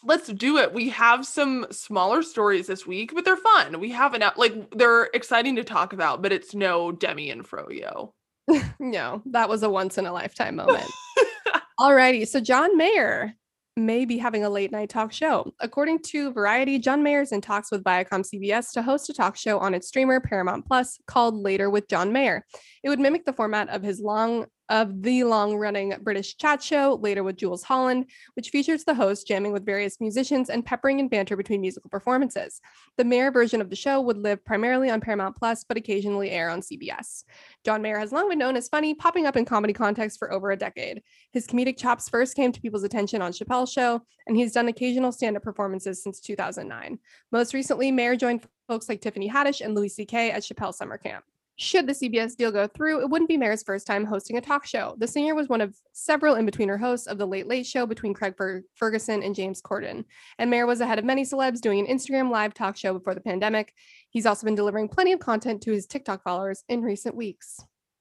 [0.03, 0.73] let's do it.
[0.73, 3.79] We have some smaller stories this week, but they're fun.
[3.79, 8.13] We have an like they're exciting to talk about, but it's no Demi and Froyo.
[8.79, 10.89] No, that was a once in a lifetime moment.
[11.79, 12.27] Alrighty.
[12.27, 13.35] So, John Mayer
[13.77, 15.53] may be having a late night talk show.
[15.59, 19.37] According to Variety, John Mayer is in talks with Viacom CBS to host a talk
[19.37, 22.45] show on its streamer Paramount Plus called Later with John Mayer.
[22.83, 26.97] It would mimic the format of his long of the long running British chat show,
[27.01, 28.05] Later with Jools Holland,
[28.35, 32.61] which features the host jamming with various musicians and peppering in banter between musical performances.
[32.95, 36.49] The Mayer version of the show would live primarily on Paramount Plus, but occasionally air
[36.49, 37.25] on CBS.
[37.65, 40.51] John Mayer has long been known as funny, popping up in comedy contexts for over
[40.51, 41.03] a decade.
[41.33, 45.11] His comedic chops first came to people's attention on Chappelle's show, and he's done occasional
[45.11, 46.97] stand up performances since 2009.
[47.33, 50.31] Most recently, Mayer joined folks like Tiffany Haddish and Louis C.K.
[50.31, 51.25] at Chappelle Summer Camp.
[51.61, 54.65] Should the CBS deal go through, it wouldn't be Mayer's first time hosting a talk
[54.65, 54.95] show.
[54.97, 58.15] The singer was one of several in betweener hosts of The Late Late Show between
[58.15, 60.05] Craig Fer- Ferguson and James Corden.
[60.39, 63.21] And Mayer was ahead of many celebs doing an Instagram live talk show before the
[63.21, 63.75] pandemic.
[64.09, 67.59] He's also been delivering plenty of content to his TikTok followers in recent weeks.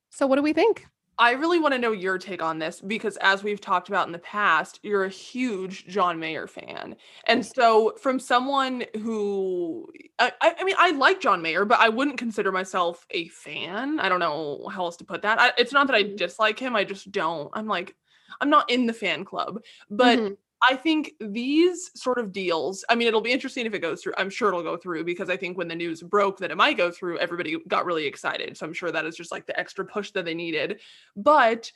[0.08, 0.86] So, what do we think?
[1.20, 4.12] I really want to know your take on this because, as we've talked about in
[4.12, 6.96] the past, you're a huge John Mayer fan.
[7.26, 9.86] And so, from someone who,
[10.18, 14.00] I, I mean, I like John Mayer, but I wouldn't consider myself a fan.
[14.00, 15.38] I don't know how else to put that.
[15.38, 16.16] I, it's not that I Mhm.
[16.16, 17.50] dislike him, I just don't.
[17.52, 17.94] I'm like,
[18.40, 19.62] I'm not in the fan club.
[19.90, 20.36] But Mhm.
[20.68, 24.12] I think these sort of deals, I mean, it'll be interesting if it goes through.
[24.18, 26.76] I'm sure it'll go through because I think when the news broke that it might
[26.76, 28.56] go through, everybody got really excited.
[28.56, 30.80] So I'm sure that is just like the extra push that they needed.
[31.16, 31.72] But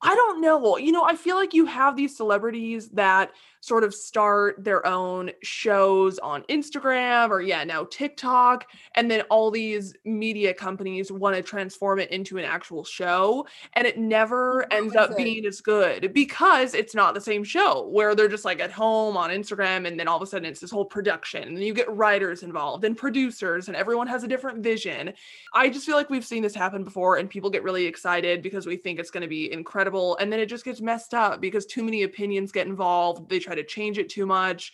[0.00, 0.78] I don't know.
[0.78, 5.30] You know, I feel like you have these celebrities that sort of start their own
[5.42, 8.66] shows on Instagram or, yeah, now TikTok.
[8.94, 13.46] And then all these media companies want to transform it into an actual show.
[13.74, 15.16] And it never ends up it.
[15.16, 19.16] being as good because it's not the same show where they're just like at home
[19.16, 19.86] on Instagram.
[19.86, 21.42] And then all of a sudden it's this whole production.
[21.42, 25.12] And you get writers involved and producers, and everyone has a different vision.
[25.54, 28.66] I just feel like we've seen this happen before and people get really excited because
[28.66, 31.66] we think it's going to be incredible and then it just gets messed up because
[31.66, 33.28] too many opinions get involved.
[33.28, 34.72] They try to change it too much.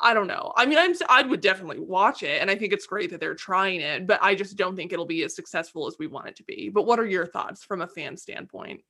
[0.00, 0.52] I don't know.
[0.56, 3.34] I mean, I'm I would definitely watch it and I think it's great that they're
[3.34, 6.36] trying it, but I just don't think it'll be as successful as we want it
[6.36, 6.68] to be.
[6.68, 8.82] But what are your thoughts from a fan standpoint?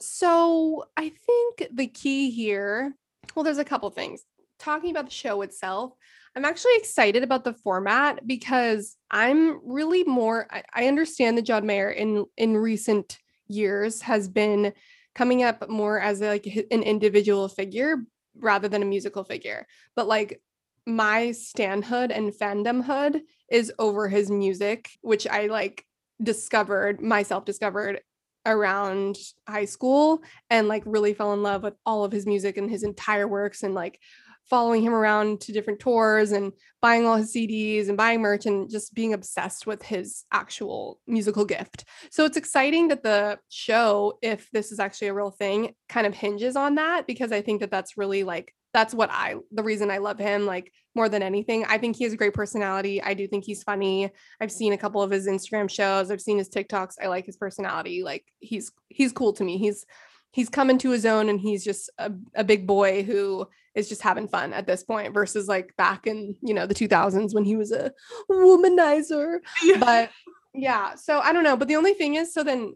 [0.00, 2.94] So I think the key here,
[3.34, 4.22] well, there's a couple things.
[4.58, 5.94] Talking about the show itself,
[6.36, 10.46] I'm actually excited about the format because I'm really more.
[10.50, 14.72] I, I understand that John Mayer in in recent years has been
[15.14, 17.98] coming up more as a, like an individual figure
[18.38, 19.66] rather than a musical figure.
[19.96, 20.40] But like
[20.86, 25.84] my stanhood and fandomhood is over his music, which I like
[26.22, 28.00] discovered myself discovered
[28.44, 29.16] around
[29.48, 32.82] high school and like really fell in love with all of his music and his
[32.82, 34.00] entire works and like
[34.48, 38.70] following him around to different tours and buying all his CDs and buying merch and
[38.70, 41.84] just being obsessed with his actual musical gift.
[42.10, 46.14] So it's exciting that the show, if this is actually a real thing, kind of
[46.14, 49.90] hinges on that because I think that that's really like that's what I the reason
[49.90, 51.64] I love him like more than anything.
[51.64, 53.02] I think he has a great personality.
[53.02, 54.10] I do think he's funny.
[54.40, 56.10] I've seen a couple of his Instagram shows.
[56.10, 56.94] I've seen his TikToks.
[57.02, 58.02] I like his personality.
[58.02, 59.58] Like he's he's cool to me.
[59.58, 59.86] He's
[60.32, 64.02] he's coming to his own and he's just a, a big boy who is just
[64.02, 67.56] having fun at this point versus like back in, you know, the 2000s when he
[67.56, 67.92] was a
[68.30, 69.38] womanizer.
[69.78, 70.10] But
[70.54, 72.74] yeah, so I don't know, but the only thing is so then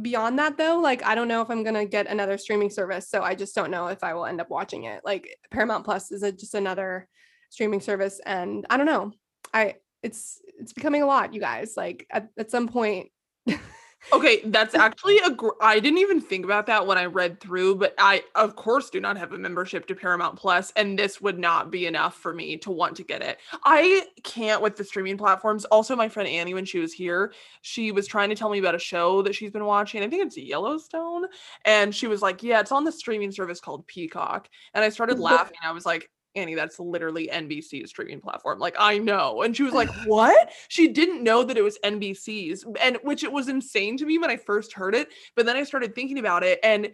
[0.00, 3.08] beyond that though, like I don't know if I'm going to get another streaming service,
[3.08, 5.02] so I just don't know if I will end up watching it.
[5.04, 7.08] Like Paramount Plus is a, just another
[7.50, 9.12] streaming service and I don't know.
[9.52, 11.74] I it's it's becoming a lot, you guys.
[11.76, 13.10] Like at, at some point
[14.12, 15.30] Okay, that's actually a.
[15.30, 18.88] Gr- I didn't even think about that when I read through, but I, of course,
[18.90, 22.32] do not have a membership to Paramount Plus, and this would not be enough for
[22.32, 23.38] me to want to get it.
[23.64, 25.64] I can't with the streaming platforms.
[25.64, 28.76] Also, my friend Annie, when she was here, she was trying to tell me about
[28.76, 30.02] a show that she's been watching.
[30.04, 31.24] I think it's Yellowstone,
[31.64, 35.18] and she was like, "Yeah, it's on the streaming service called Peacock," and I started
[35.18, 35.58] laughing.
[35.64, 36.08] I was like.
[36.36, 38.58] Annie, that's literally NBC's streaming platform.
[38.58, 39.42] Like, I know.
[39.42, 40.50] And she was like, What?
[40.68, 44.30] She didn't know that it was NBC's, and which it was insane to me when
[44.30, 45.08] I first heard it.
[45.36, 46.90] But then I started thinking about it, and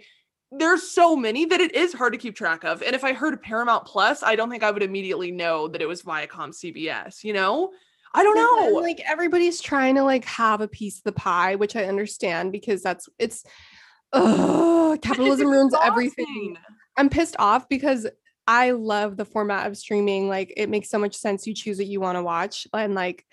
[0.52, 2.82] there's so many that it is hard to keep track of.
[2.82, 5.86] And if I heard Paramount Plus, I don't think I would immediately know that it
[5.86, 7.70] was Viacom CBS, you know?
[8.12, 8.80] I don't Yeah, and, know.
[8.80, 12.82] like everybody's trying to like have a piece of the pie, which I understand because
[12.82, 13.44] that's it's
[14.12, 16.56] It's capitalism ruins everything.
[16.96, 18.08] I'm pissed off because
[18.46, 20.28] I love the format of streaming.
[20.28, 21.46] Like it makes so much sense.
[21.46, 22.66] You choose what you want to watch.
[22.74, 23.24] And like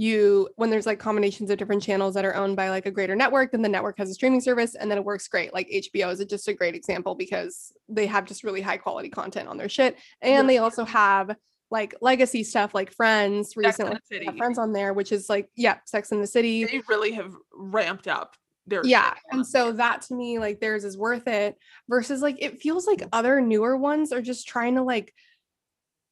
[0.00, 3.16] you when there's like combinations of different channels that are owned by like a greater
[3.16, 5.52] network, then the network has a streaming service and then it works great.
[5.52, 9.48] Like HBO is just a great example because they have just really high quality content
[9.48, 9.96] on their shit.
[10.22, 10.42] And Yeah.
[10.44, 11.34] they also have
[11.70, 13.94] like legacy stuff like Friends Sex recently.
[13.94, 14.38] the they have City.
[14.38, 16.64] Friends on there, which is like, yeah, Sex in the City.
[16.64, 18.36] They really have ramped up
[18.84, 21.56] yeah and so that to me like theirs is worth it
[21.88, 25.12] versus like it feels like other newer ones are just trying to like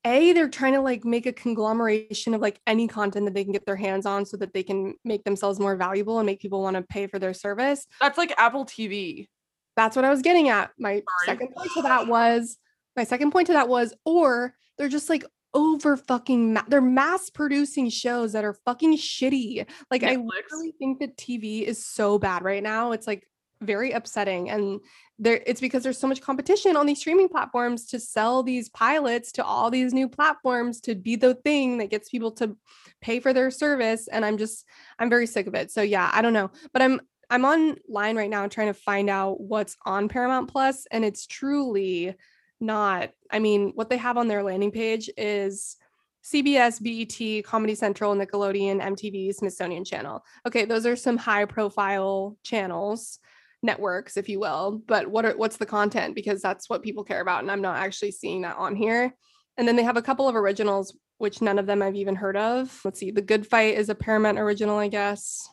[0.04, 3.52] a they're trying to like make a conglomeration of like any content that they can
[3.52, 6.62] get their hands on so that they can make themselves more valuable and make people
[6.62, 9.28] want to pay for their service that's like Apple TV.
[9.76, 11.26] that's what i was getting at my Sorry.
[11.26, 12.56] second point to that was
[12.96, 17.30] my second point to that was or they're just like over fucking ma- they're mass
[17.30, 20.42] producing shows that are fucking shitty like i Netflix.
[20.52, 23.26] really think that tv is so bad right now it's like
[23.62, 24.80] very upsetting and
[25.18, 29.32] there it's because there's so much competition on these streaming platforms to sell these pilots
[29.32, 32.56] to all these new platforms to be the thing that gets people to
[33.00, 34.66] pay for their service and i'm just
[34.98, 38.30] i'm very sick of it so yeah i don't know but i'm i'm online right
[38.30, 42.14] now trying to find out what's on paramount plus and it's truly
[42.60, 45.76] not i mean what they have on their landing page is
[46.24, 50.24] cbs bet comedy central nickelodeon mtv smithsonian channel.
[50.46, 53.18] Okay those are some high profile channels
[53.62, 56.14] networks if you will but what are what's the content?
[56.14, 59.14] Because that's what people care about and i'm not actually seeing that on here.
[59.58, 62.36] And then they have a couple of originals which none of them i've even heard
[62.36, 62.80] of.
[62.84, 65.48] Let's see the good fight is a paramount original i guess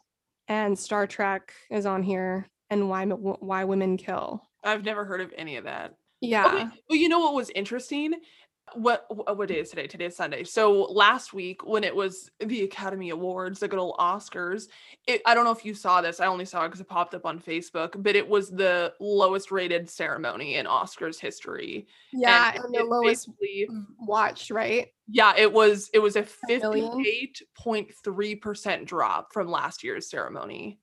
[0.47, 4.49] and star trek is on here and why why women kill.
[4.63, 5.93] I've never heard of any of that.
[6.23, 8.13] Yeah Okay, well, you know what was interesting?
[8.75, 9.87] What what day is today?
[9.87, 10.45] Today is Sunday.
[10.45, 14.69] So last week when it was the Academy Awards, the good old Oscars,
[15.05, 16.21] it, I don't know if you saw this.
[16.21, 19.51] I only saw it because it popped up on Facebook, but it was the lowest
[19.51, 21.87] rated ceremony in Oscars history.
[22.13, 23.29] yeah And and the lowest
[23.99, 30.79] watched right Yeah, it was it was a 58.3% drop from last year's ceremony.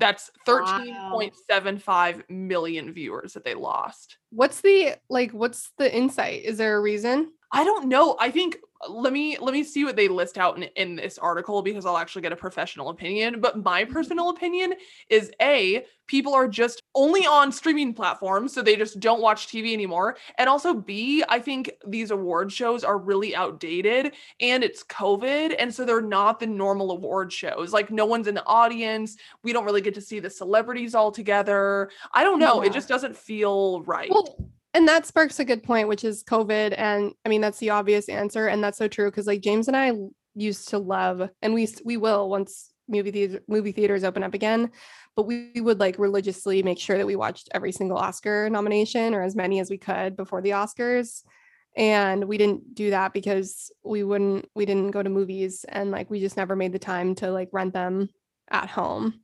[0.00, 0.80] That's Wow.
[1.12, 4.16] 13.75 million viewers that they lost.
[4.30, 8.16] what's the like what's the insight is there a reason I don't know.
[8.18, 8.56] I think
[8.88, 11.98] let me let me see what they list out in, in this article because I'll
[11.98, 13.40] actually get a professional opinion.
[13.40, 13.92] But my mm-hmm.
[13.92, 14.74] personal opinion
[15.10, 19.74] is a people are just only on streaming platforms, so they just don't watch TV
[19.74, 20.16] anymore.
[20.38, 25.74] And also B, I think these award shows are really outdated and it's COVID, and
[25.74, 27.72] so they're not the normal award shows.
[27.72, 29.16] Like no one's in the audience.
[29.42, 31.90] We don't really get to see the celebrities all together.
[32.14, 32.62] I don't know.
[32.62, 34.10] It just doesn't feel right.
[34.10, 36.74] Well, and that sparks a good point, which is COVID.
[36.76, 38.46] And I mean, that's the obvious answer.
[38.46, 39.10] And that's so true.
[39.10, 39.92] Cause like James and I
[40.34, 44.70] used to love, and we, we will once movie theater, movie theaters open up again,
[45.16, 49.22] but we would like religiously make sure that we watched every single Oscar nomination or
[49.22, 51.22] as many as we could before the Oscars.
[51.76, 56.10] And we didn't do that because we wouldn't, we didn't go to movies and like
[56.10, 58.08] we just never made the time to like rent them
[58.50, 59.20] at home.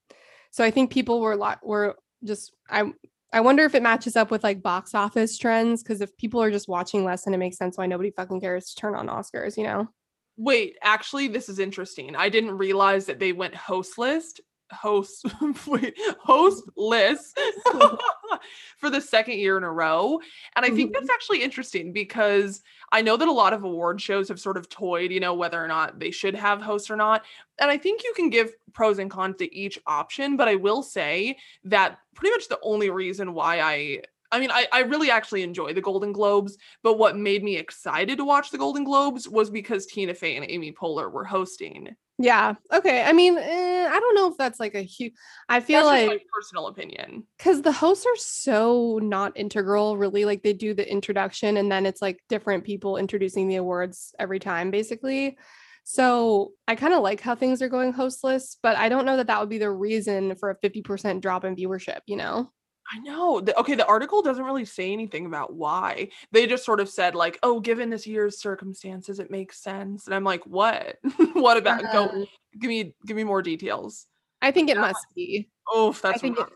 [0.51, 2.93] So I think people were a lot were just I
[3.33, 6.51] I wonder if it matches up with like box office trends because if people are
[6.51, 9.57] just watching less, and it makes sense why nobody fucking cares to turn on Oscars,
[9.57, 9.89] you know?
[10.37, 12.15] Wait, actually, this is interesting.
[12.15, 14.39] I didn't realize that they went hostless,
[14.73, 15.25] host,
[15.67, 17.33] wait, hostless
[18.79, 20.21] for the second year in a row.
[20.55, 21.05] And I think mm-hmm.
[21.05, 24.69] that's actually interesting because I know that a lot of award shows have sort of
[24.69, 27.25] toyed, you know, whether or not they should have hosts or not.
[27.59, 30.37] And I think you can give pros and cons to each option.
[30.37, 34.03] But I will say that pretty much the only reason why I
[34.33, 38.19] I mean, I, I really actually enjoy the Golden Globes, but what made me excited
[38.19, 41.95] to watch the Golden Globes was because Tina Fey and Amy Poehler were hosting.
[42.19, 42.55] Yeah.
[42.73, 43.03] Okay.
[43.03, 45.13] I mean, eh, I don't know if that's like a huge.
[45.49, 47.25] I feel like my personal opinion.
[47.37, 50.25] because the hosts are so not integral, really.
[50.25, 54.39] Like they do the introduction and then it's like different people introducing the awards every
[54.39, 55.37] time, basically.
[55.85, 59.29] So I kind of like how things are going hostless, but I don't know that
[59.29, 62.51] that would be the reason for a 50% drop in viewership, you know?
[62.95, 63.41] I know.
[63.41, 66.09] The, okay, the article doesn't really say anything about why.
[66.33, 70.15] They just sort of said like, "Oh, given this year's circumstances, it makes sense." And
[70.15, 70.99] I'm like, "What?
[71.33, 72.27] what about go Um,
[72.61, 74.07] give me give me more details."
[74.43, 75.49] I think it must be.
[75.69, 76.47] Oh, that's I think it-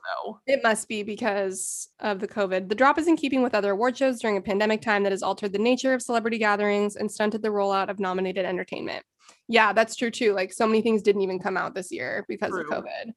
[0.46, 2.68] It must be because of the COVID.
[2.68, 5.22] The drop is in keeping with other award shows during a pandemic time that has
[5.22, 9.04] altered the nature of celebrity gatherings and stunted the rollout of nominated entertainment.
[9.48, 10.32] Yeah, that's true too.
[10.32, 13.12] Like so many things didn't even come out this year because of COVID.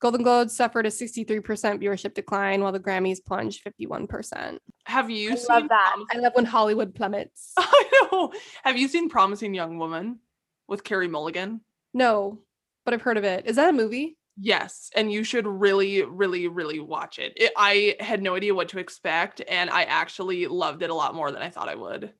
[0.00, 1.42] Golden Globes suffered a 63%
[1.82, 4.58] viewership decline while the Grammys plunged 51%.
[4.84, 5.94] Have you I seen love that.
[5.96, 7.52] Promis- I love when Hollywood plummets.
[7.56, 8.32] I know.
[8.62, 10.20] Have you seen Promising Young Woman
[10.68, 11.62] with Carey Mulligan?
[11.94, 12.38] No,
[12.84, 13.46] but I've heard of it.
[13.46, 14.16] Is that a movie?
[14.40, 17.32] Yes, and you should really, really, really watch it.
[17.34, 17.50] it.
[17.56, 21.32] I had no idea what to expect, and I actually loved it a lot more
[21.32, 22.12] than I thought I would.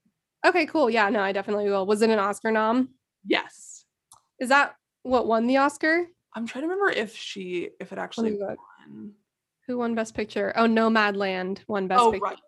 [0.44, 0.90] Okay, cool.
[0.90, 1.86] Yeah, no, I definitely will.
[1.86, 2.88] Was it an Oscar nom?
[3.24, 3.84] Yes,
[4.40, 4.74] Is that
[5.04, 6.06] what won the Oscar?
[6.38, 9.12] I'm trying to remember if she, if it actually won.
[9.66, 10.52] Who won Best Picture?
[10.56, 12.24] Oh, Nomadland won Best Oh, Picture.
[12.24, 12.38] right.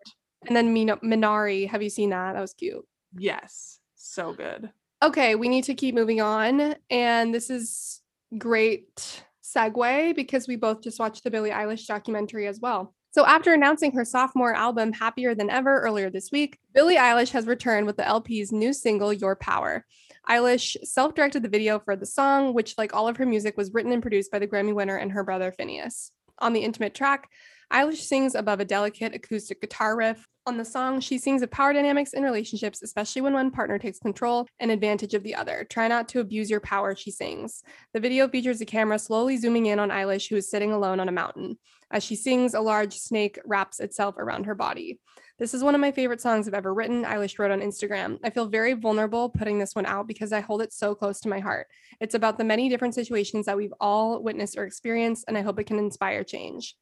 [0.47, 1.67] And then Min- Minari.
[1.69, 2.33] Have you seen that?
[2.33, 2.83] That was cute.
[3.17, 4.71] Yes, so good.
[5.03, 6.75] Okay, we need to keep moving on.
[6.89, 8.01] And this is
[8.37, 12.95] great segue because we both just watched the Billie Eilish documentary as well.
[13.11, 17.45] So, after announcing her sophomore album Happier Than Ever earlier this week, Billie Eilish has
[17.45, 19.85] returned with the LP's new single, Your Power.
[20.29, 23.73] Eilish self directed the video for the song, which, like all of her music, was
[23.73, 26.11] written and produced by the Grammy winner and her brother Finneas.
[26.39, 27.29] On the intimate track,
[27.71, 30.27] Eilish sings above a delicate acoustic guitar riff.
[30.45, 33.99] On the song, she sings of power dynamics in relationships, especially when one partner takes
[33.99, 35.65] control and advantage of the other.
[35.69, 37.63] Try not to abuse your power, she sings.
[37.93, 41.09] The video features a camera slowly zooming in on Eilish, who is sitting alone on
[41.09, 41.57] a mountain.
[41.91, 44.99] As she sings, a large snake wraps itself around her body.
[45.41, 48.19] This is one of my favorite songs I've ever written, Eilish wrote on Instagram.
[48.23, 51.29] I feel very vulnerable putting this one out because I hold it so close to
[51.29, 51.65] my heart.
[51.99, 55.59] It's about the many different situations that we've all witnessed or experienced, and I hope
[55.59, 56.75] it can inspire change.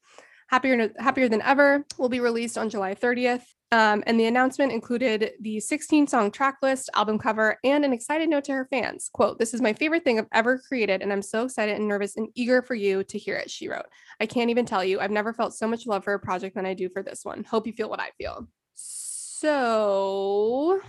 [0.48, 3.44] Happier, Happier Than Ever will be released on July 30th.
[3.72, 8.28] Um, and the announcement included the 16 song track list, album cover, and an excited
[8.28, 9.10] note to her fans.
[9.12, 12.16] Quote, This is my favorite thing I've ever created, and I'm so excited and nervous
[12.16, 13.86] and eager for you to hear it, she wrote.
[14.18, 14.98] I can't even tell you.
[14.98, 17.44] I've never felt so much love for a project than I do for this one.
[17.44, 18.48] Hope you feel what I feel.
[18.74, 20.80] So,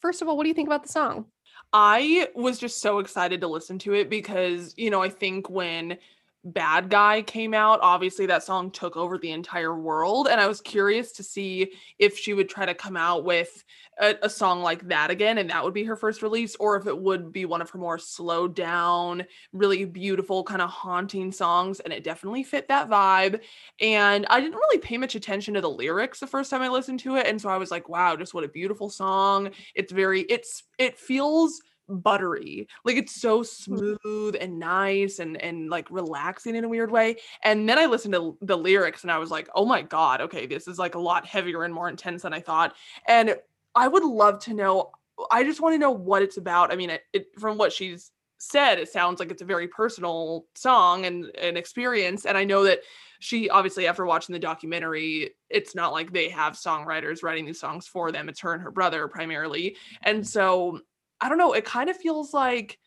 [0.00, 1.26] first of all, what do you think about the song?
[1.72, 5.96] I was just so excited to listen to it because, you know, I think when
[6.44, 10.26] Bad Guy came out, obviously that song took over the entire world.
[10.28, 13.62] And I was curious to see if she would try to come out with
[14.00, 16.86] a, a, song like that again, and that would be her first release, or if
[16.86, 21.78] it would be one of her more slowed down, really beautiful, kind of haunting songs.
[21.80, 23.40] And it definitely fit that vibe.
[23.80, 27.00] And I didn't really pay much attention to the lyrics the first time I listened
[27.00, 27.26] to it.
[27.26, 29.50] And so I was like, wow, just what a beautiful song.
[29.74, 31.60] It's very, it's, it feels
[32.00, 32.68] buttery.
[32.84, 33.46] Like it's so mm.
[33.46, 37.16] smooth and nice and and like relaxing in a weird way.
[37.42, 40.46] And then I listened to the lyrics and I was like, "Oh my god, okay,
[40.46, 42.74] this is like a lot heavier and more intense than I thought."
[43.06, 43.36] And
[43.74, 44.92] I would love to know
[45.30, 46.72] I just want to know what it's about.
[46.72, 50.46] I mean, it, it from what she's said, it sounds like it's a very personal
[50.54, 52.80] song and an experience and I know that
[53.20, 57.86] she obviously after watching the documentary it's not like they have songwriters writing these songs
[57.86, 60.80] for them it's her and her brother primarily and so
[61.22, 62.78] I don't know, it kind of feels like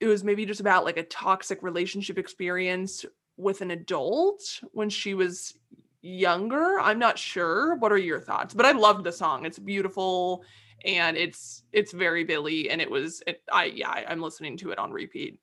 [0.00, 3.06] it was maybe just about like a toxic relationship experience
[3.36, 5.54] with an adult when she was
[6.02, 6.78] younger.
[6.80, 7.76] I'm not sure.
[7.76, 8.52] What are your thoughts?
[8.52, 9.46] But I loved the song.
[9.46, 10.44] It's beautiful
[10.84, 14.70] and it's it's very Billie and it was it, I yeah, I, I'm listening to
[14.70, 15.40] it on repeat.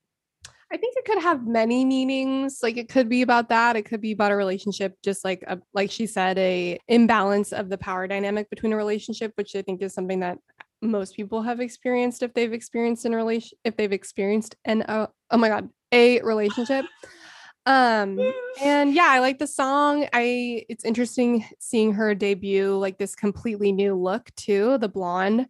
[0.71, 2.59] I think it could have many meanings.
[2.63, 3.75] Like it could be about that.
[3.75, 7.69] It could be about a relationship, just like a, like she said, a imbalance of
[7.69, 10.39] the power dynamic between a relationship, which I think is something that
[10.81, 15.37] most people have experienced if they've experienced in relation if they've experienced an uh, oh
[15.37, 16.85] my god a relationship.
[17.67, 18.19] Um
[18.61, 20.07] and yeah i like the song.
[20.13, 25.47] I it's interesting seeing her debut like this completely new look too the blonde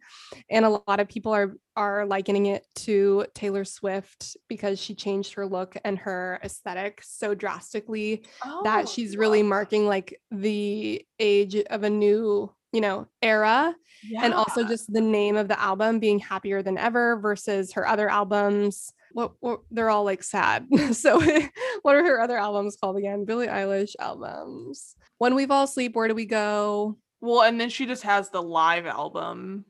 [0.48, 5.34] and a lot of people are are likening it to taylor swift because she changed
[5.34, 11.54] her look and her aesthetic so drastically oh, that she's really marking like the age
[11.54, 13.74] of a new you know era
[14.06, 14.20] yeah.
[14.22, 18.06] and also just the name of the album being happier than ever versus her other
[18.06, 18.92] albums.
[19.12, 20.66] What, what they're all like sad.
[20.92, 21.18] So
[21.82, 23.24] what are her other albums called again?
[23.24, 24.94] Billie eilish albums.
[25.16, 26.98] When we fall asleep where do we go?
[27.22, 29.64] Well and then she just has the live album.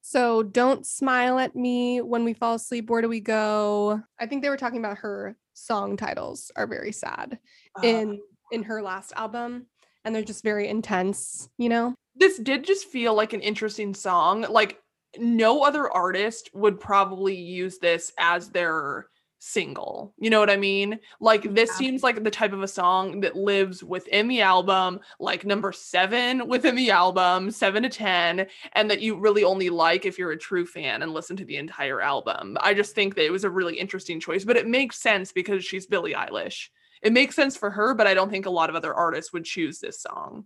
[0.00, 4.00] So don't smile at me when we fall asleep where do we go?
[4.20, 7.40] I think they were talking about her song titles are very sad
[7.76, 8.20] uh, in
[8.52, 9.66] in her last album
[10.04, 14.46] and they're just very intense you know this did just feel like an interesting song.
[14.48, 14.78] Like
[15.18, 19.06] no other artist would probably use this as their
[19.44, 20.14] single.
[20.18, 21.00] You know what I mean?
[21.20, 21.76] Like this yeah.
[21.76, 26.46] seems like the type of a song that lives within the album, like number 7
[26.46, 30.38] within the album, 7 to 10, and that you really only like if you're a
[30.38, 32.56] true fan and listen to the entire album.
[32.60, 35.64] I just think that it was a really interesting choice, but it makes sense because
[35.64, 36.68] she's Billie Eilish.
[37.02, 39.44] It makes sense for her, but I don't think a lot of other artists would
[39.44, 40.44] choose this song.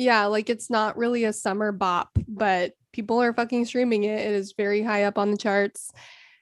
[0.00, 4.18] Yeah, like it's not really a summer bop, but people are fucking streaming it.
[4.18, 5.92] It is very high up on the charts.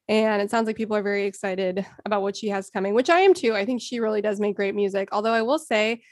[0.09, 3.19] And it sounds like people are very excited about what she has coming, which I
[3.19, 3.57] am too.
[3.57, 5.09] I think she really does make great music.
[5.11, 6.03] Although I will say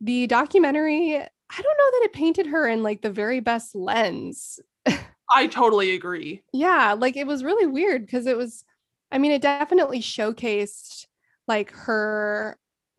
[0.00, 4.58] the documentary, I don't know that it painted her in like the very best lens.
[5.30, 6.42] I totally agree.
[6.54, 8.64] Yeah, like it was really weird because it was,
[9.12, 11.04] I mean, it definitely showcased
[11.46, 12.56] like her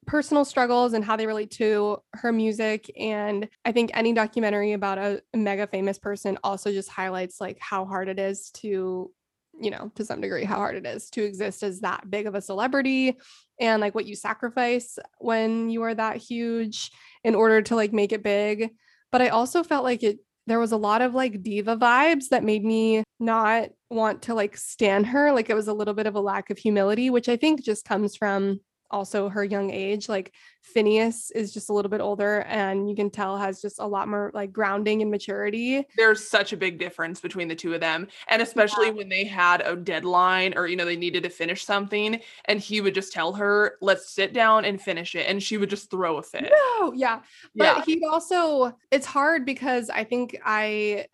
[0.07, 4.97] personal struggles and how they relate to her music and i think any documentary about
[4.97, 9.11] a, mega famous person also just highlights like how hard it is to
[9.59, 12.35] you know to some degree how hard it is to exist as that big of
[12.35, 13.17] a celebrity
[13.59, 16.91] and like what you sacrifice when you are that huge
[17.23, 18.71] in order to like make it big.
[19.11, 22.43] But i also felt like it there was a lot of like diva vibes that
[22.43, 26.15] made me not want to like stand her like it was a little bit of
[26.15, 28.59] a lack of humility which i think just comes from
[28.91, 30.07] also her young age.
[30.09, 30.33] Like
[30.75, 34.07] Finneas is just a little bit older and you can tell has just a lot
[34.07, 35.85] more like grounding and maturity.
[35.97, 38.07] There's such a big difference between the two of them.
[38.27, 38.93] And especially yeah.
[38.93, 42.81] when they had a deadline or, you know, they needed to finish something and he
[42.81, 45.27] would just tell her, let's sit down and finish it.
[45.27, 46.51] And she would just throw a fit.
[46.51, 47.21] No, yeah.
[47.55, 47.83] But yeah.
[47.85, 51.07] he'd also, it's hard because I think I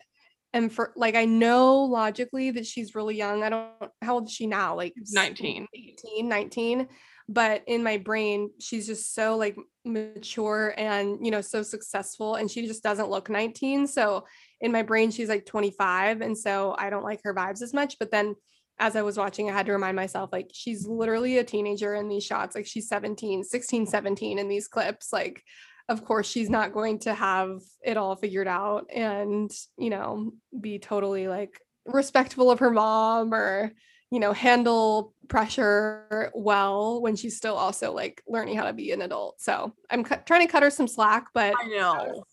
[0.52, 3.42] and for like I know logically that she's really young.
[3.42, 3.70] I don't
[4.02, 4.76] how old is she now?
[4.76, 5.66] Like 19.
[5.74, 6.88] 18, 19
[7.28, 12.50] but in my brain she's just so like mature and you know so successful and
[12.50, 14.24] she just doesn't look 19 so
[14.60, 17.98] in my brain she's like 25 and so i don't like her vibes as much
[17.98, 18.34] but then
[18.78, 22.08] as i was watching i had to remind myself like she's literally a teenager in
[22.08, 25.42] these shots like she's 17 16 17 in these clips like
[25.88, 30.78] of course she's not going to have it all figured out and you know be
[30.78, 33.72] totally like respectful of her mom or
[34.12, 39.00] you know, handle pressure well when she's still also like learning how to be an
[39.00, 39.40] adult.
[39.40, 41.94] So I'm cu- trying to cut her some slack, but I know.
[41.94, 42.24] I was,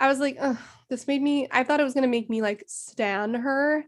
[0.00, 0.38] I was like,
[0.88, 3.84] this made me, I thought it was going to make me like stand her.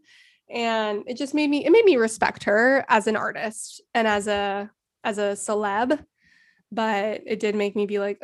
[0.51, 4.27] And it just made me, it made me respect her as an artist and as
[4.27, 4.71] a,
[5.03, 5.99] as a celeb.
[6.71, 8.23] But it did make me be like,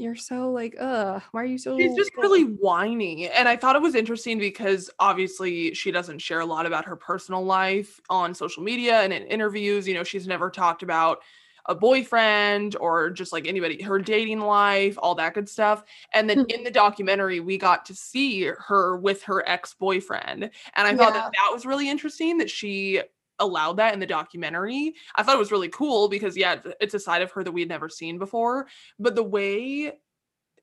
[0.00, 1.78] you're so like, uh, why are you so?
[1.78, 3.28] She's just really whiny.
[3.28, 6.96] And I thought it was interesting because obviously she doesn't share a lot about her
[6.96, 9.86] personal life on social media and in interviews.
[9.86, 11.20] You know, she's never talked about
[11.66, 15.84] a boyfriend or just like anybody, her dating life, all that good stuff.
[16.12, 20.50] And then in the documentary, we got to see her with her ex boyfriend.
[20.74, 21.20] And I thought yeah.
[21.20, 23.02] that that was really interesting that she
[23.40, 24.94] allowed that in the documentary.
[25.16, 27.62] I thought it was really cool because yeah, it's a side of her that we
[27.62, 28.68] had never seen before.
[28.98, 29.92] But the way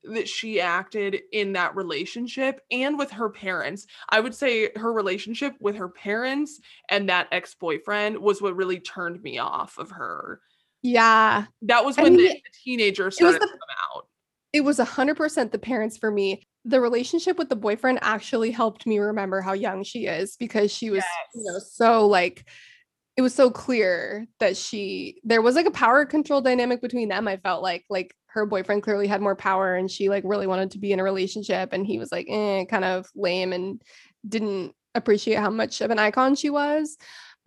[0.04, 3.88] that she acted in that relationship and with her parents.
[4.10, 6.60] I would say her relationship with her parents
[6.90, 10.40] and that ex-boyfriend was what really turned me off of her.
[10.82, 11.46] Yeah.
[11.64, 13.60] That was when the, the teenagers started the, to come
[13.96, 14.08] out.
[14.54, 16.48] It was a hundred percent the parents for me.
[16.68, 20.90] The relationship with the boyfriend actually helped me remember how young she is because she
[20.90, 21.06] was, yes.
[21.34, 22.46] you know, so like
[23.16, 27.28] it was so clear that she there was like a power control dynamic between them.
[27.28, 30.72] I felt like like her boyfriend clearly had more power and she like really wanted
[30.72, 33.82] to be in a relationship and he was like eh, kind of lame and
[34.28, 36.98] didn't appreciate how much of an icon she was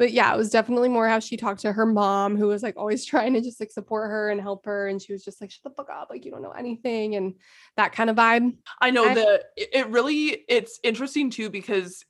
[0.01, 2.79] but yeah, it was definitely more how she talked to her mom, who was like
[2.79, 4.89] always trying to just like support her and help her.
[4.89, 7.35] And she was just like, shut the fuck up, like you don't know anything, and
[7.77, 8.57] that kind of vibe.
[8.81, 12.03] I know that it really it's interesting too because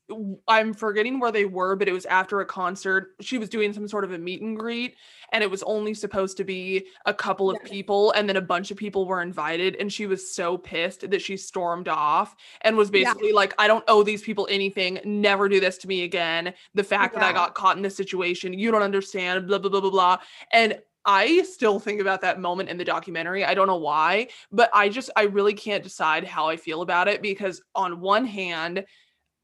[0.49, 3.15] I'm forgetting where they were, but it was after a concert.
[3.21, 4.97] She was doing some sort of a meet and greet,
[5.33, 8.71] and it was only supposed to be a couple of people, and then a bunch
[8.71, 12.91] of people were invited, and she was so pissed that she stormed off and was
[12.91, 13.35] basically yeah.
[13.35, 15.01] like, I don't owe these people anything.
[15.05, 16.55] Never do this to me again.
[16.75, 17.21] The fact yeah.
[17.21, 18.53] that I got caught in this situation.
[18.53, 20.19] You don't understand, blah, blah, blah, blah, blah.
[20.53, 23.43] And I still think about that moment in the documentary.
[23.43, 27.09] I don't know why, but I just, I really can't decide how I feel about
[27.09, 28.85] it because, on one hand,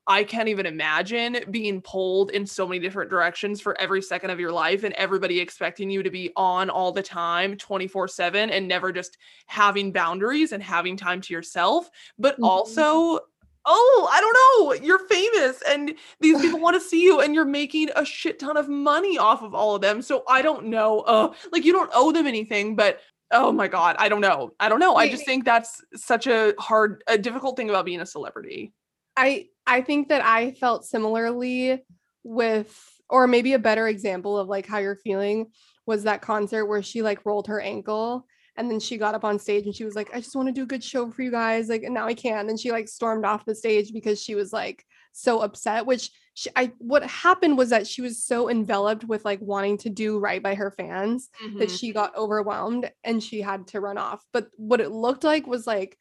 [0.09, 4.39] I can't even imagine being pulled in so many different directions for every second of
[4.39, 8.69] your life and everybody expecting you to be on all the time 24 7 and
[8.69, 11.91] never just having boundaries and having time to yourself.
[12.19, 12.45] But mm-hmm.
[12.45, 13.21] also,
[13.65, 17.45] oh, I don't know, you're famous and these people want to see you and you're
[17.45, 20.03] making a shit ton of money off of all of them.
[20.03, 21.01] So I don't know.
[21.01, 23.01] Uh, like you don't owe them anything, but
[23.33, 24.53] oh my God, I don't know.
[24.61, 24.95] I don't know.
[24.95, 28.73] I just think that's such a hard, a difficult thing about being a celebrity.
[29.17, 31.83] I I think that I felt similarly
[32.23, 32.75] with
[33.09, 35.47] or maybe a better example of like how you're feeling
[35.87, 39.39] was that concert where she like rolled her ankle and then she got up on
[39.39, 41.31] stage and she was like, I just want to do a good show for you
[41.31, 41.69] guys.
[41.69, 42.49] Like, and now I can.
[42.49, 46.51] And she like stormed off the stage because she was like so upset, which she,
[46.57, 50.43] I, what happened was that she was so enveloped with like wanting to do right
[50.43, 51.59] by her fans mm-hmm.
[51.59, 54.25] that she got overwhelmed and she had to run off.
[54.33, 55.99] But what it looked like was like,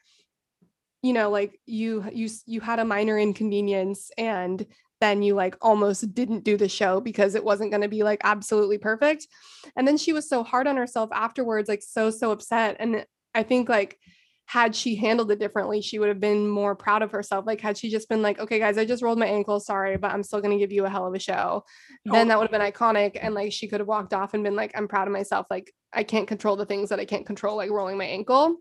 [1.05, 4.65] you know, like you, you, you had a minor inconvenience and
[5.01, 8.21] then you like almost didn't do the show because it wasn't going to be like
[8.23, 9.27] absolutely perfect.
[9.75, 12.77] And then she was so hard on herself afterwards, like so, so upset.
[12.79, 13.99] And I think like,
[14.47, 17.45] had she handled it differently, she would have been more proud of herself.
[17.45, 20.11] Like, had she just been like, okay, guys, I just rolled my ankle, sorry, but
[20.11, 22.49] I'm still going to give you a hell of a show, oh, then that would
[22.51, 23.17] have been iconic.
[23.19, 25.47] And like, she could have walked off and been like, I'm proud of myself.
[25.49, 28.57] Like, I can't control the things that I can't control, like rolling my ankle.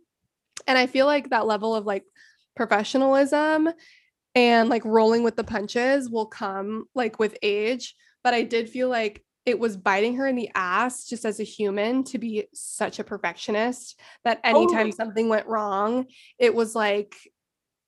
[0.67, 2.05] And I feel like that level of like
[2.57, 3.69] professionalism
[4.35, 8.89] and like rolling with the punches will come like with age but i did feel
[8.89, 12.99] like it was biting her in the ass just as a human to be such
[12.99, 14.91] a perfectionist that anytime oh.
[14.91, 16.07] something went wrong
[16.39, 17.15] it was like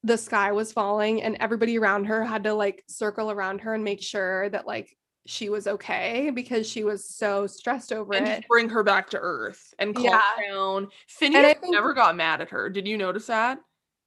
[0.02, 3.82] the sky was falling and everybody around her had to like circle around her and
[3.82, 4.96] make sure that like
[5.26, 8.44] she was okay because she was so stressed over and it.
[8.48, 10.22] bring her back to earth and calm Yeah.
[10.48, 10.88] down.
[11.20, 12.70] Finneas think- never got mad at her.
[12.70, 13.58] Did you notice that?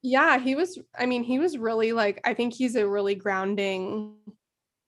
[0.02, 4.16] Yeah, he was I mean, he was really like I think he's a really grounding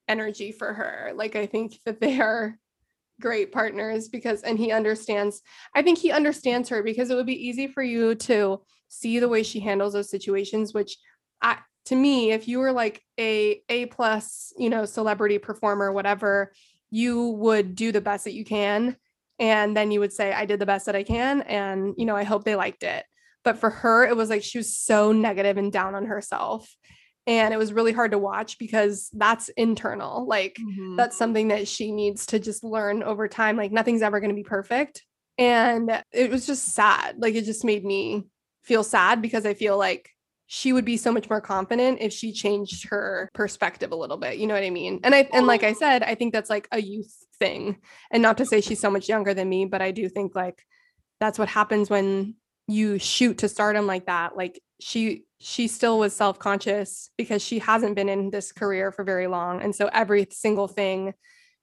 [0.08, 1.12] energy for her.
[1.14, 2.58] Like I think that they are
[3.20, 5.42] great partners because and he understands
[5.74, 9.28] I think he understands her because it would be easy for you to see the
[9.28, 10.96] way she handles those situations which
[11.42, 16.52] I to me if you were like a A plus, you know, celebrity performer whatever,
[16.90, 18.96] you would do the best that you can
[19.38, 22.16] and then you would say I did the best that I can and you know,
[22.16, 23.04] I hope they liked it
[23.44, 26.74] but for her it was like she was so negative and down on herself
[27.26, 30.96] and it was really hard to watch because that's internal like Mhm.
[30.96, 34.36] that's something that she needs to just learn over time like nothing's ever going to
[34.36, 35.02] be perfect
[35.38, 38.24] and it was just sad like it just made me
[38.64, 40.10] feel sad because i feel like
[40.46, 44.36] she would be so much more confident if she changed her perspective a little bit
[44.36, 46.68] you know what i mean and i and like i said i think that's like
[46.72, 47.78] a youth thing
[48.10, 50.62] and not to say she's so much younger than me but i do think like
[51.20, 52.34] that's what happens when
[52.68, 57.96] you shoot to stardom like that like she she still was self-conscious because she hasn't
[57.96, 61.12] been in this career for very long and so every single thing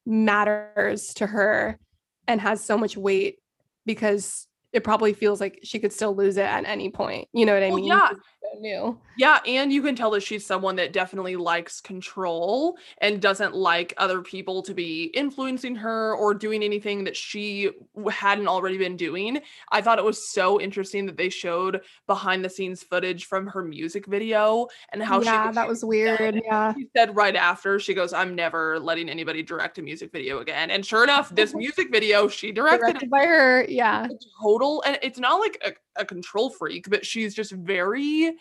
[0.06, 1.80] matters to her
[2.28, 3.38] and has so much weight
[3.86, 7.54] because it probably feels like she could still lose it at any point you know
[7.54, 8.10] what i Well, mean yeah.
[8.54, 9.00] So new.
[9.18, 13.94] Yeah, and you can tell that she's someone that definitely likes control and doesn't like
[13.98, 17.72] other people to be influencing her or doing anything that she
[18.12, 19.42] hadn't already been doing.
[19.72, 23.64] I thought it was so interesting that they showed behind the scenes footage from her
[23.64, 26.74] music video and how yeah she that was weird yeah.
[26.74, 30.72] she said right after she goes i'm never letting anybody direct a music video again.
[30.72, 34.08] And sure enough this music video she directed directed by her yeah.
[34.42, 38.34] total and it's not like a, a control freak but she's just very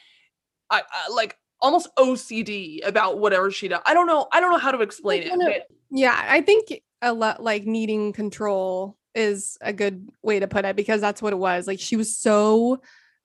[0.71, 4.59] I, I like almost ocd about whatever she does i don't know i don't know
[4.59, 9.73] how to explain it but Yeah, I think a lot like needing control is a
[9.73, 11.67] good way to put it because that's what it was.
[11.67, 12.83] Like she was so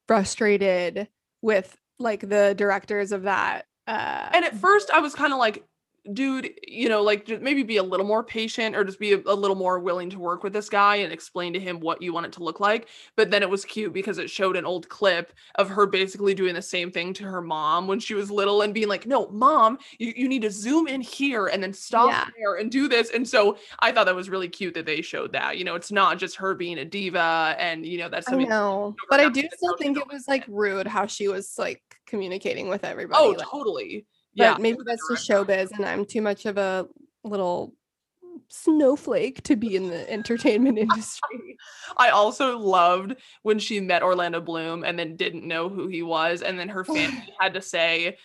[0.07, 1.07] frustrated
[1.41, 3.65] with like the directors of that.
[3.85, 5.65] Uh and at first i was kind of like
[6.11, 9.21] dude you know like just maybe be a little more patient or just be a,
[9.25, 12.11] a little more willing to work with this guy and explain to him what you
[12.11, 14.89] want it to look like but then it was cute because it showed an old
[14.89, 18.63] clip of her basically doing the same thing to her mom when she was little
[18.63, 22.09] and being like no mom you, you need to zoom in here and then stop
[22.09, 22.27] Yeah.
[22.37, 25.31] there and do this and so i thought that was really cute that they showed
[25.31, 28.35] that you know it's not just her being a diva and you know that's I
[28.35, 32.67] know, but I do still think it was like rude how she was like communicating
[32.67, 33.23] with everybody.
[33.23, 36.87] oh like, totally yeah maybe that's just showbiz and I'm too much of a
[37.23, 37.73] little
[38.47, 41.57] snowflake to be in the entertainment industry.
[41.97, 46.41] I also loved when she met Orlando Bloom and then didn't know who he was,
[46.41, 48.17] and then her family had to say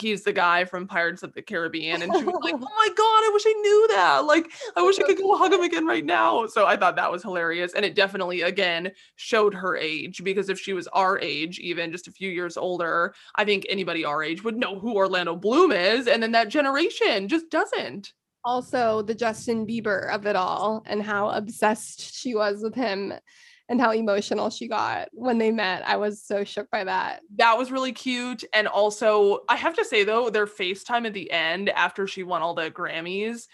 [0.00, 3.00] he's the guy from Pirates of the Caribbean, and she was like, "Oh my god,
[3.00, 4.24] I wish I knew that!
[4.24, 7.10] Like, I wish I could go hug him again right now." So I thought that
[7.10, 11.58] was hilarious, and it definitely again showed her age because if she was our age,
[11.58, 15.36] even just a few years older, I think anybody our age would know who Orlando
[15.36, 18.12] Bloom is, and then that generation just doesn't.
[18.44, 23.12] also the Justin Bieber of it all and how obsessed she was with him
[23.68, 25.86] and how emotional she got when they met.
[25.86, 27.20] I was so shook by that.
[27.36, 28.44] that was really cute.
[28.52, 32.42] And also, I have to say though, their FaceTime at the end after she won
[32.42, 33.46] all the Grammys,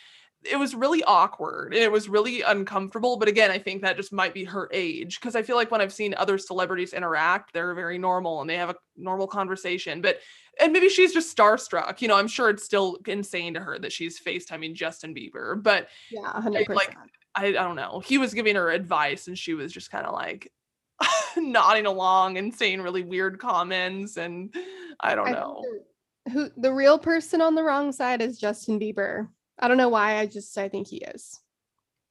[0.44, 1.72] it was really awkward.
[1.72, 3.16] It was really uncomfortable.
[3.16, 5.80] But again, I think that just might be her age because I feel like when
[5.80, 10.00] I've seen other celebrities interact, they're very normal and they have a normal conversation.
[10.02, 10.18] But
[10.60, 12.02] and maybe she's just starstruck.
[12.02, 15.62] You know, I'm sure it's still insane to her that she's FaceTiming Justin Bieber.
[15.62, 16.68] But Yeah, 100%.
[16.74, 16.94] like,
[17.34, 18.00] I, I don't know.
[18.04, 20.52] He was giving her advice and she was just kind of like
[21.36, 24.54] nodding along and saying really weird comments and
[25.00, 25.62] I don't I know.
[25.62, 29.28] the- who the real person on the wrong side is Justin Bieber.
[29.58, 30.18] I don't know why.
[30.18, 31.40] I just I think he is.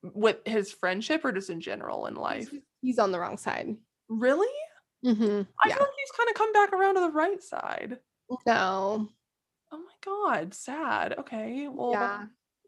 [0.04, 2.50] With his friendship or just in general in life.
[2.50, 3.78] He's- He's on the wrong side.
[4.10, 4.48] Really?
[5.06, 5.76] Mhm, I Yeah.
[5.76, 8.00] feel like he's kind of come back around to the right side.
[8.48, 9.08] No.
[9.72, 11.14] Oh my god, sad.
[11.20, 11.68] Okay.
[11.68, 12.26] Well Yeah.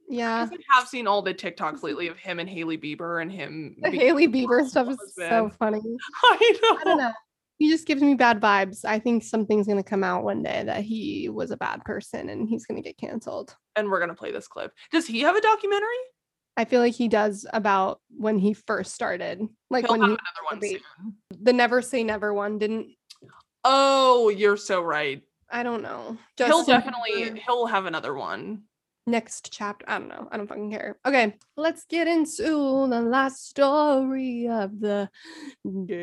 [0.10, 0.48] Yeah.
[0.52, 3.76] I have seen all the TikToks lately of him and Hailey Bieber and him.
[3.82, 5.82] The Hailey Bieber stuff is so funny.
[6.24, 6.78] I know.
[6.80, 7.12] I don't know.
[7.60, 8.84] He just gives me bad vibes.
[8.84, 12.50] I think something's gonna come out one day that he was a bad person and
[12.50, 13.56] he's gonna get canceled.
[13.76, 14.74] And we're gonna play this clip.
[14.92, 15.88] Does he have a documentary?
[16.58, 20.18] I feel like he does about when he first started, like He'll when have he
[20.52, 21.16] another one soon.
[21.42, 22.90] the Never Say Never one didn't.
[23.64, 25.22] Oh, you're so right.
[25.50, 26.18] I don't know.
[26.38, 28.64] he'll definitely Bieber, he'll have another one.
[29.06, 29.84] Next chapter.
[29.90, 30.30] I don't know.
[30.32, 30.98] I don't fucking care.
[31.06, 35.10] Okay, let's get into the last story of the
[35.86, 36.00] day.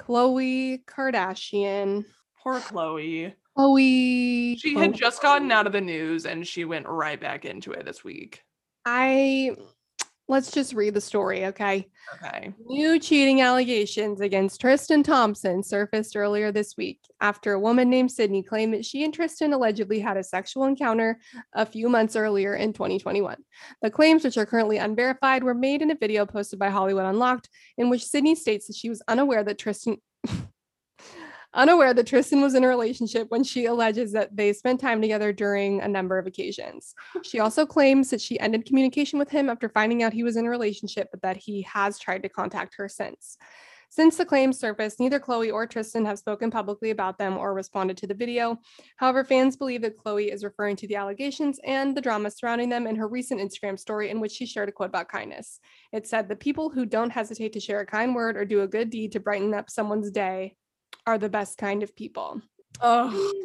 [0.00, 2.06] Khloe Kardashian.
[2.42, 3.34] Poor Khloe.
[3.56, 4.58] Khloe.
[4.58, 7.84] She had just gotten out of the news and she went right back into it
[7.84, 8.42] this week.
[8.86, 9.54] I
[10.28, 11.88] let's just read the story, okay?
[12.14, 12.52] Okay.
[12.66, 18.42] New cheating allegations against Tristan Thompson surfaced earlier this week after a woman named Sydney
[18.42, 21.18] claimed that she and Tristan allegedly had a sexual encounter
[21.54, 23.36] a few months earlier in 2021.
[23.80, 27.48] The claims, which are currently unverified, were made in a video posted by Hollywood Unlocked,
[27.78, 29.96] in which Sydney states that she was unaware that Tristan
[31.54, 35.32] unaware that Tristan was in a relationship when she alleges that they spent time together
[35.32, 36.94] during a number of occasions.
[37.22, 40.46] She also claims that she ended communication with him after finding out he was in
[40.46, 43.38] a relationship, but that he has tried to contact her since.
[43.90, 47.96] Since the claims surfaced, neither Khloe or Tristan have spoken publicly about them or responded
[47.96, 48.58] to the video.
[48.96, 52.86] However, fans believe that Khloe is referring to the allegations and the drama surrounding them
[52.86, 55.58] in her recent Instagram story, in which she shared a quote about kindness.
[55.90, 58.68] It said, The people who don't hesitate to share a kind word or do a
[58.68, 60.54] good deed to brighten up someone's day
[61.08, 62.42] are the best kind of people.
[62.80, 63.32] Oh.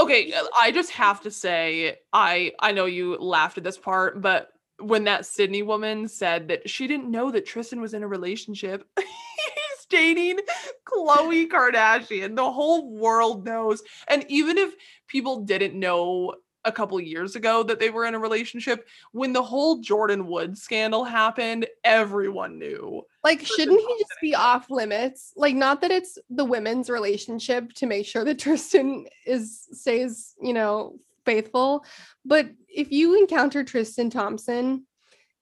[0.00, 4.48] Okay, I just have to say, I I know you laughed at this part, but
[4.80, 8.84] when that Sydney woman said that she didn't know that Tristan was in a relationship,
[8.98, 10.40] he's dating
[10.86, 12.34] Khloe Kardashian.
[12.34, 13.82] The whole world knows.
[14.08, 14.74] And even if
[15.06, 16.34] people didn't know
[16.64, 20.62] a couple years ago that they were in a relationship, when the whole Jordyn Woods
[20.62, 23.04] scandal happened, everyone knew.
[23.24, 25.32] Like, shouldn't he just be off limits?
[25.36, 30.52] Like, not that it's the women's relationship to make sure that Tristan is stays, you
[30.52, 31.84] know, faithful,
[32.24, 34.86] but if you encounter Tristan Thompson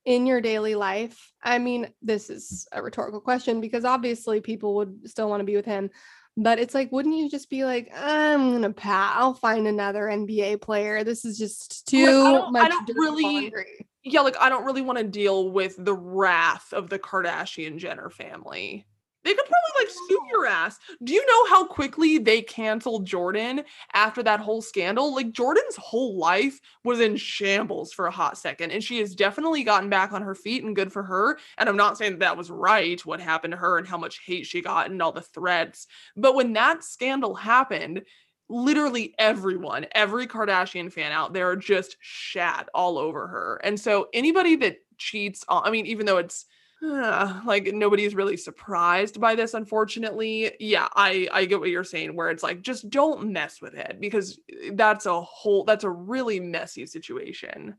[0.04, 5.08] in your daily life, I mean, this is a rhetorical question because obviously people would
[5.08, 5.90] still want to be with him.
[6.36, 10.60] But it's like, wouldn't you just be like, I'm gonna pat, I'll find another NBA
[10.62, 11.04] player.
[11.04, 14.48] This is just too Like, I don't- I much don't really- laundry." Yeah, like I
[14.48, 18.86] don't really want to deal with the wrath of the Kardashian Jenner family.
[19.22, 20.78] They could probably like sue your ass.
[21.04, 25.14] Do you know how quickly they canceled Jordyn after that whole scandal?
[25.14, 29.62] Like Jordyn's whole life was in shambles for a hot second, and she has definitely
[29.62, 31.38] gotten back on her feet and good for her.
[31.58, 34.20] And I'm not saying that, that was right, what happened to her and how much
[34.24, 35.86] hate she got and all the threats.
[36.16, 38.02] But when that scandal happened,
[38.48, 43.60] literally everyone, every Kardashian fan out there just shat all over her.
[43.64, 46.46] And so anybody that cheats on, I mean, even though it's
[46.82, 50.52] uh, like nobody's really surprised by this, unfortunately.
[50.58, 53.98] Yeah, I I get what you're saying, where it's like just don't mess with it
[54.00, 54.38] because
[54.72, 57.76] that's a whole that's a really messy situation.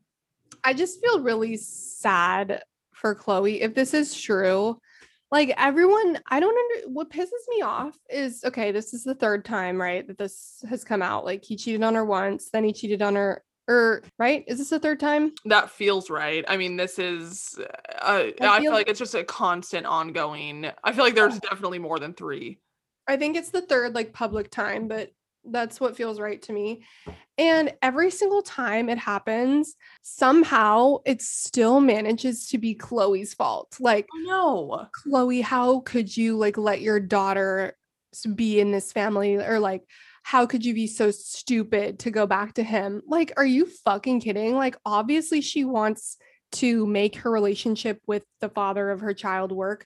[0.63, 4.79] I just feel really sad for Khloe if this is true.
[5.31, 9.45] Like everyone, I don't under what pisses me off is okay, this is the third
[9.45, 11.25] time, right, that this has come out.
[11.25, 14.43] Like he cheated on her once, then he cheated on her or right?
[14.47, 15.31] Is this the third time?
[15.45, 16.43] That feels right.
[16.47, 17.63] I mean, this is uh,
[18.01, 20.67] I, I feel feel- like it's just a constant ongoing.
[20.83, 22.59] I feel like there's definitely more than 3.
[23.07, 25.11] I think it's the third like public time, but
[25.43, 26.83] that's what feels right to me.
[27.37, 33.75] And every single time it happens, somehow it still manages to be Khloe's fault.
[33.79, 34.87] Like No.
[35.05, 37.75] Khloe, how could you like let your daughter
[38.35, 39.83] be in this family or like
[40.23, 43.01] how could you be so stupid to go back to him?
[43.07, 44.55] Like are you fucking kidding?
[44.55, 46.17] Like obviously she wants
[46.53, 49.85] to make her relationship with the father of her child work.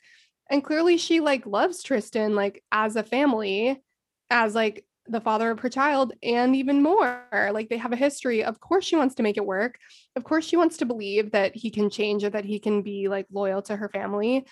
[0.50, 3.82] And clearly she like loves Tristan like as a family
[4.30, 7.24] as like the father of her child and even more.
[7.32, 8.44] Like they have a history.
[8.44, 9.78] Of course she wants to make it work.
[10.16, 13.08] Of course she wants to believe that he can change or that he can be
[13.08, 14.46] like loyal to her family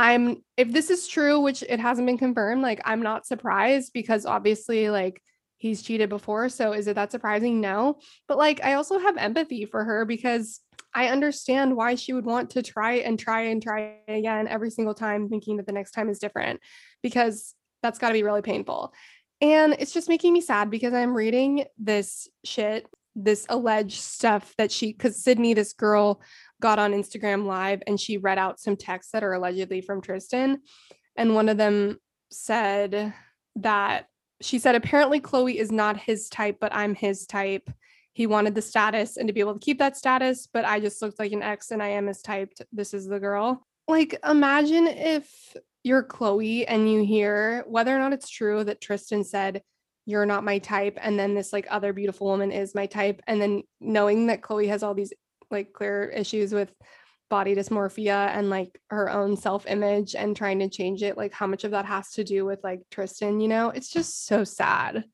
[0.00, 4.24] i'm if this is true which it hasn't been confirmed like i'm not surprised because
[4.24, 5.20] obviously like
[5.58, 7.60] he's cheated before so is it that surprising?
[7.60, 7.98] No.
[8.26, 10.60] But like i also have empathy for her because
[10.94, 14.94] i understand why she would want to try and try and try again every single
[14.94, 16.60] time thinking that the next time is different
[17.02, 18.92] because that's got to be really painful.
[19.40, 24.70] And it's just making me sad because I'm reading this shit, this alleged stuff that
[24.70, 26.20] she, because Sydney, this girl,
[26.60, 30.60] got on Instagram Live and she read out some texts that are allegedly from Tristan.
[31.16, 31.98] And one of them
[32.30, 33.12] said
[33.56, 34.06] that
[34.40, 37.68] she said, apparently Khloe is not his type, but I'm his type.
[38.12, 41.00] He wanted the status and to be able to keep that status, but I just
[41.02, 42.52] looked like an ex and I am his type.
[42.72, 43.66] This is the girl.
[43.88, 49.24] Like, imagine if you're Khloe and you hear whether or not it's true that Tristan
[49.24, 49.62] said,
[50.06, 50.98] You're not my type.
[51.00, 53.20] And then this like other beautiful woman is my type.
[53.26, 55.12] And then knowing that Khloe has all these
[55.50, 56.72] like clear issues with
[57.28, 61.46] body dysmorphia and like her own self image and trying to change it, like how
[61.46, 65.04] much of that has to do with like Tristan, you know, it's just so sad.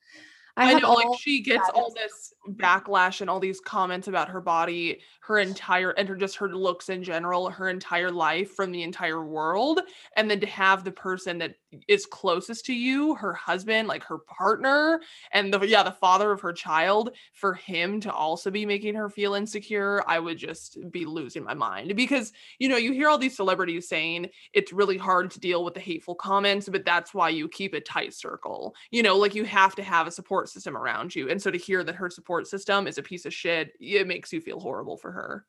[0.56, 4.40] I, have know, like she gets all this backlash and all these comments about her
[4.40, 8.82] body, her entire and her just her looks in general, her entire life from the
[8.82, 9.80] entire world,
[10.16, 11.56] and then to have the person that
[11.88, 15.00] is closest to you, her husband, like her partner,
[15.32, 19.10] and the yeah, the father of her child, for him to also be making her
[19.10, 23.18] feel insecure, I would just be losing my mind because you know, you hear all
[23.18, 27.28] these celebrities saying it's really hard to deal with the hateful comments, but that's why
[27.28, 28.74] you keep a tight circle.
[28.90, 31.28] You know, like you have to have a support system around you.
[31.30, 34.32] And so to hear that her support system is a piece of shit, it makes
[34.32, 35.46] you feel horrible for her.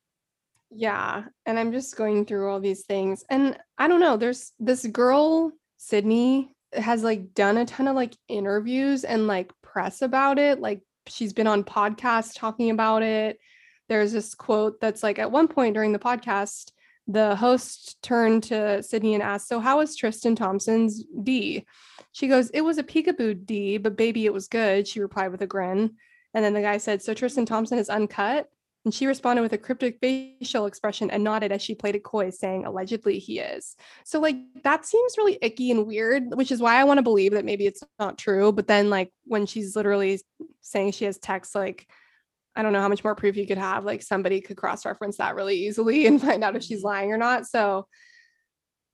[0.69, 3.23] Yeah, and I'm just going through all these things.
[3.29, 8.15] And I don't know, there's this girl, Sydney, has like done a ton of like
[8.27, 10.59] interviews and like press about it.
[10.59, 13.39] Like she's been on podcasts talking about it.
[13.87, 16.71] There's this quote that's like at one point during the podcast,
[17.07, 21.65] the host turned to Sydney and asked, So, how is Tristan Thompson's D?
[22.17, 24.87] She goes, It was a peekaboo D, but baby, it was good.
[24.87, 25.97] She replied with a grin.
[26.33, 28.49] And then the guy said, So, Tristan Thompson is uncut?
[28.85, 32.31] And she responded with a cryptic facial expression and nodded as she played it coy,
[32.31, 33.75] saying, allegedly he is.
[34.03, 37.33] So, like, that seems really icky and weird, which is why I want to believe
[37.33, 38.51] that maybe it's not true.
[38.51, 40.19] But then, like, when she's literally
[40.61, 41.87] saying she has text, like,
[42.55, 43.85] I don't know how much more proof you could have.
[43.85, 46.87] Like, somebody could cross reference that really easily and find out if she's mm-hmm.
[46.87, 47.45] lying or not.
[47.45, 47.87] So,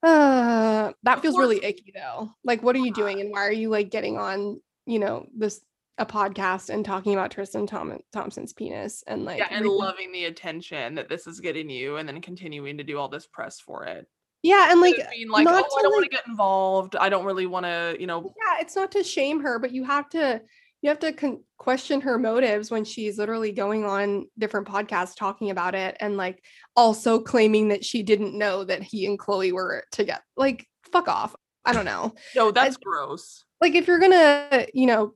[0.03, 2.31] uh, that feels really icky though.
[2.43, 3.21] Like, what are you doing?
[3.21, 5.61] And why are you like getting on, you know, this
[5.97, 10.25] a podcast and talking about Tristan Thom- Thompson's penis and like yeah, and loving the
[10.25, 13.85] attention that this is getting you and then continuing to do all this press for
[13.85, 14.07] it.
[14.41, 16.95] yeah, and like being like, not oh, I don't want to get involved.
[16.95, 19.83] I don't really want to, you know, yeah, it's not to shame her, but you
[19.83, 20.41] have to
[20.83, 25.49] you have to con- question her motives when she's literally going on different podcasts talking
[25.49, 26.43] about it and like
[26.75, 30.21] also claiming that she didn't know that he and Khloe were together.
[30.35, 31.33] Like, fuck off.
[31.63, 32.13] I don't know.
[32.35, 33.45] no, that's gross.
[33.61, 35.13] like if you're gonna you know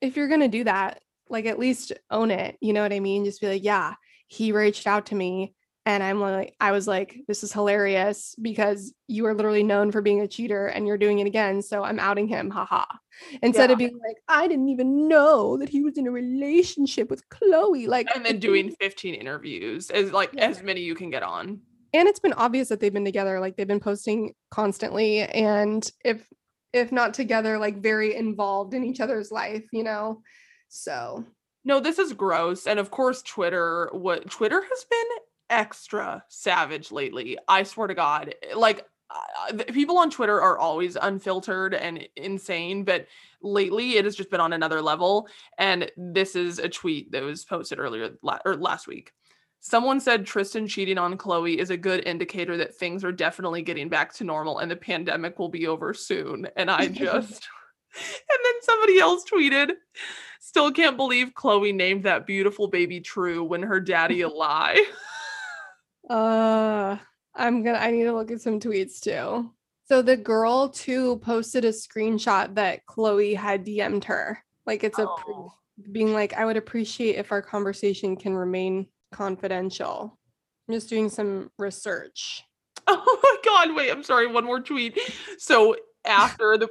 [0.00, 3.24] if you're gonna do that like at least own it you know what i mean
[3.24, 3.94] just be like yeah
[4.28, 5.52] he reached out to me
[5.90, 10.00] and i'm like i was like this is hilarious because you are literally known for
[10.00, 12.84] being a cheater and you're doing it again so i'm outing him haha
[13.42, 17.28] instead of being like i didn't even know that he was in a relationship with
[17.28, 20.48] khloe like And then doing 15 interviews as like Yeah.
[20.48, 21.60] as many you can get on.
[21.92, 26.26] and it's been obvious that they've been together like they've been posting constantly and if
[26.72, 30.22] if not together like very involved in each other's life you know
[30.68, 31.24] so
[31.64, 32.66] No, this is gross.
[32.66, 35.08] And of course, Twitter, what Twitter has been
[35.50, 37.36] extra savage lately.
[37.46, 38.34] I swear to God.
[38.56, 43.06] Like, uh, people on Twitter are always unfiltered and insane, but
[43.42, 45.28] lately it has just been on another level.
[45.58, 48.10] And this is a tweet that was posted earlier
[48.44, 49.12] or last week.
[49.62, 53.90] Someone said Tristan cheating on Khloe is a good indicator that things are definitely getting
[53.90, 56.48] back to normal and the pandemic will be over soon.
[56.56, 57.48] And I just,
[57.94, 59.72] and then somebody else tweeted,
[60.40, 64.84] still can't believe Khloe named that beautiful baby True when her daddy a lie.
[66.10, 66.98] Uh,
[67.34, 67.78] I'm gonna.
[67.78, 69.50] I need to look at some tweets too.
[69.88, 74.38] So the girl too posted a screenshot that Khloe had DM'd her.
[74.66, 75.52] Like it's a proof, Oh.
[75.92, 80.18] being like, I would appreciate if our conversation can remain confidential.
[80.68, 82.44] I'm just doing some research.
[82.92, 84.98] Oh my god, wait, I'm sorry, one more tweet.
[85.38, 85.76] So
[86.10, 86.68] after the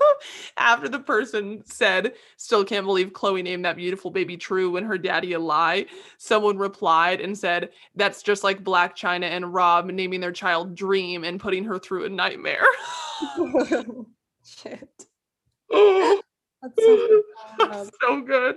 [0.56, 4.96] after the person said still can't believe Khloe named that beautiful baby True when her
[4.96, 10.20] daddy a lie, someone replied and said that's just like Blac Chyna and Rob naming
[10.20, 12.64] their child Dream and putting her through a nightmare.
[14.44, 14.88] Shit.
[16.60, 17.22] That's so
[17.58, 18.56] that's so good.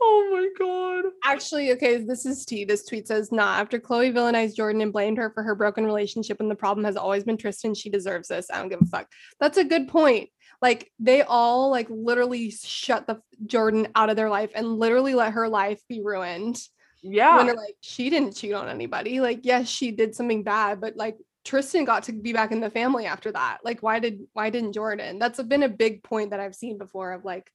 [0.00, 1.12] Oh my god.
[1.24, 2.64] Actually, okay, this is T.
[2.64, 6.38] This tweet says, nah, after Khloe villainized Jordyn and blamed her for her broken relationship
[6.38, 8.50] when the problem has always been Tristan, she deserves this.
[8.50, 9.10] I don't give a fuck.
[9.40, 10.30] That's a good point.
[10.62, 15.32] Like they all like literally shut the Jordyn out of their life and literally let
[15.32, 16.58] her life be ruined.
[17.02, 17.36] Yeah.
[17.36, 19.20] When they're like, she didn't cheat on anybody.
[19.20, 22.70] Like, yes, she did something bad, but like Tristan got to be back in the
[22.70, 23.58] family after that.
[23.64, 25.20] Like, why did why didn't Jordyn?
[25.20, 27.50] That's been a big point that I've seen before of like,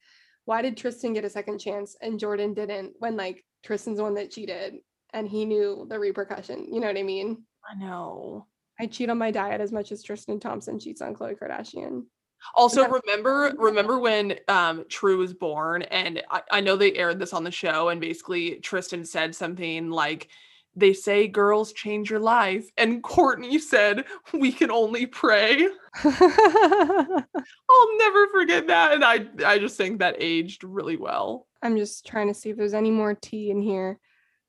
[0.46, 4.16] why did Tristan get a second chance and Jordyn didn't when like Tristan's the one
[4.16, 4.76] that cheated
[5.14, 6.74] and he knew the repercussion.
[6.74, 7.44] You know what I mean?
[7.70, 8.48] I know.
[8.80, 12.04] I cheat on my diet as much as Tristan Thompson cheats on Khloe Kardashian.
[12.56, 17.34] Also, remember remember when um True was born, and I, I know they aired this
[17.34, 20.30] on the show, and basically Tristan said something like,
[20.76, 25.68] "They say girls change your life," and Kourtney said, "We can only pray."
[26.04, 31.48] I'll never forget that, and I I just think that aged really well.
[31.62, 34.00] I'm just trying to see if there's any more tea in here.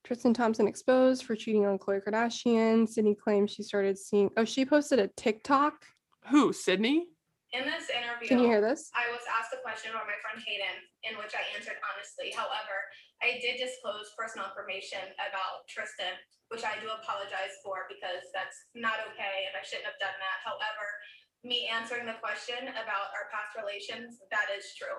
[0.04, 2.88] Tristan Thompson exposed for cheating on Khloe Kardashian.
[2.88, 4.30] Sydney claims she started seeing.
[4.36, 5.84] Oh, she posted a TikTok.
[6.30, 6.52] Who?
[6.52, 7.06] Sydney?
[7.52, 8.90] In this interview, Can you hear this?
[8.96, 12.32] I was asked a question by my friend Hayden, in which I answered honestly.
[12.34, 12.88] However,
[13.22, 16.18] I did disclose personal information about Tristan,
[16.50, 20.38] which I do apologize for because that's not okay and I shouldn't have done that.
[20.42, 20.86] However,
[21.46, 24.98] me answering the question about our past relations, that is true.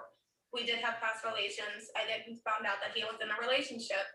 [0.55, 1.91] We did have past relations.
[1.99, 4.07] I then found out that he was in a relationship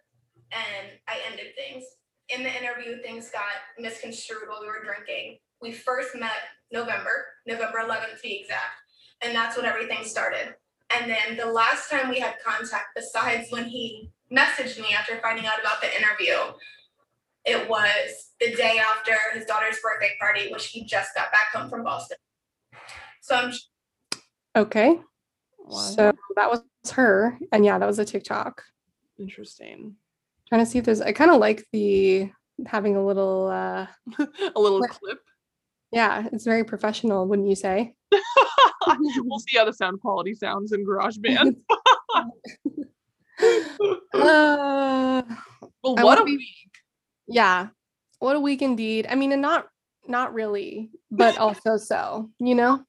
[0.56, 1.84] and I ended things.
[2.32, 5.38] In the interview, things got misconstrued while we were drinking.
[5.60, 8.76] We first met November, November 11th to be exact,
[9.20, 10.54] and that's when everything started.
[10.90, 15.46] And then the last time we had contact, besides when he messaged me after finding
[15.46, 16.54] out about the interview,
[17.44, 21.68] it was the day after his daughter's birthday party, which he just got back home
[21.68, 22.18] from Boston.
[23.20, 23.52] So I'm
[24.56, 24.98] Okay.
[25.58, 25.78] Wow.
[25.78, 26.62] So that was
[26.92, 27.38] her.
[27.52, 28.62] And yeah, that was a TikTok.
[29.18, 29.94] Interesting.
[30.48, 32.30] Trying to see if there's I kind of like the
[32.66, 33.86] having a little uh
[34.56, 35.20] a little clip.
[35.90, 37.94] Yeah, it's very professional, wouldn't you say?
[39.18, 41.56] we'll see how the sound quality sounds in GarageBand.
[44.14, 45.22] uh,
[45.82, 46.70] well, what a be- week.
[47.26, 47.68] yeah.
[48.18, 49.06] What a week indeed.
[49.08, 49.68] I mean, and not
[50.06, 52.82] not really, but also so, you know?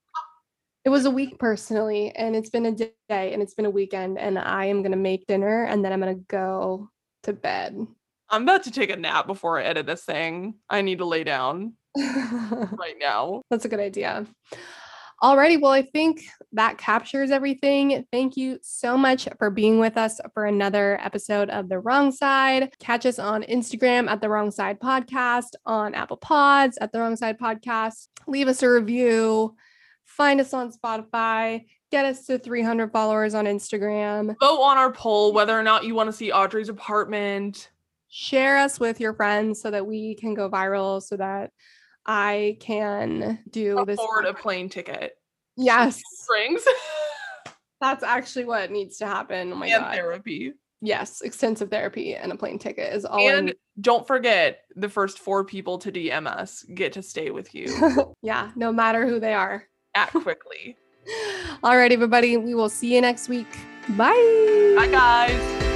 [0.85, 4.17] It was a week personally, and it's been a day and it's been a weekend,
[4.17, 6.89] and I am gonna make dinner and then I'm gonna go
[7.23, 7.77] to bed.
[8.29, 10.55] I'm about to take a nap before I edit this thing.
[10.69, 13.41] I need to lay down right now.
[13.49, 14.25] That's a good idea.
[15.21, 16.23] Alrighty, well, I think
[16.53, 18.05] that captures everything.
[18.09, 22.73] Thank you so much for being with us for another episode of The Wrong Side.
[22.79, 27.17] Catch us on Instagram at The Wrong Side Podcast, on Apple Pods at The Wrong
[27.17, 28.07] Side Podcast.
[28.27, 29.57] Leave us a review.
[30.05, 31.65] Find us on Spotify.
[31.91, 34.35] Get us to 300 followers on Instagram.
[34.39, 37.71] Vote on our poll whether or not you want to see Audrey's apartment.
[38.07, 41.51] Share us with your friends so that we can go viral, so that
[42.11, 43.99] I can do this.
[43.99, 45.15] Afford a plane ticket.
[45.55, 46.01] Yes.
[46.23, 46.63] Springs
[47.81, 49.53] That's actually what needs to happen.
[49.53, 49.93] Oh my and god.
[49.93, 50.53] therapy.
[50.81, 53.55] Yes, extensive therapy and a plane ticket is all And need.
[53.79, 58.51] don't forget the first four people to DM us get to stay with you yeah,
[58.55, 59.65] no matter who they are.
[59.93, 60.77] Act quickly.
[61.63, 62.37] All right, everybody.
[62.37, 63.51] We will see you next week.
[63.89, 64.73] Bye.
[64.77, 65.68] Bye guys.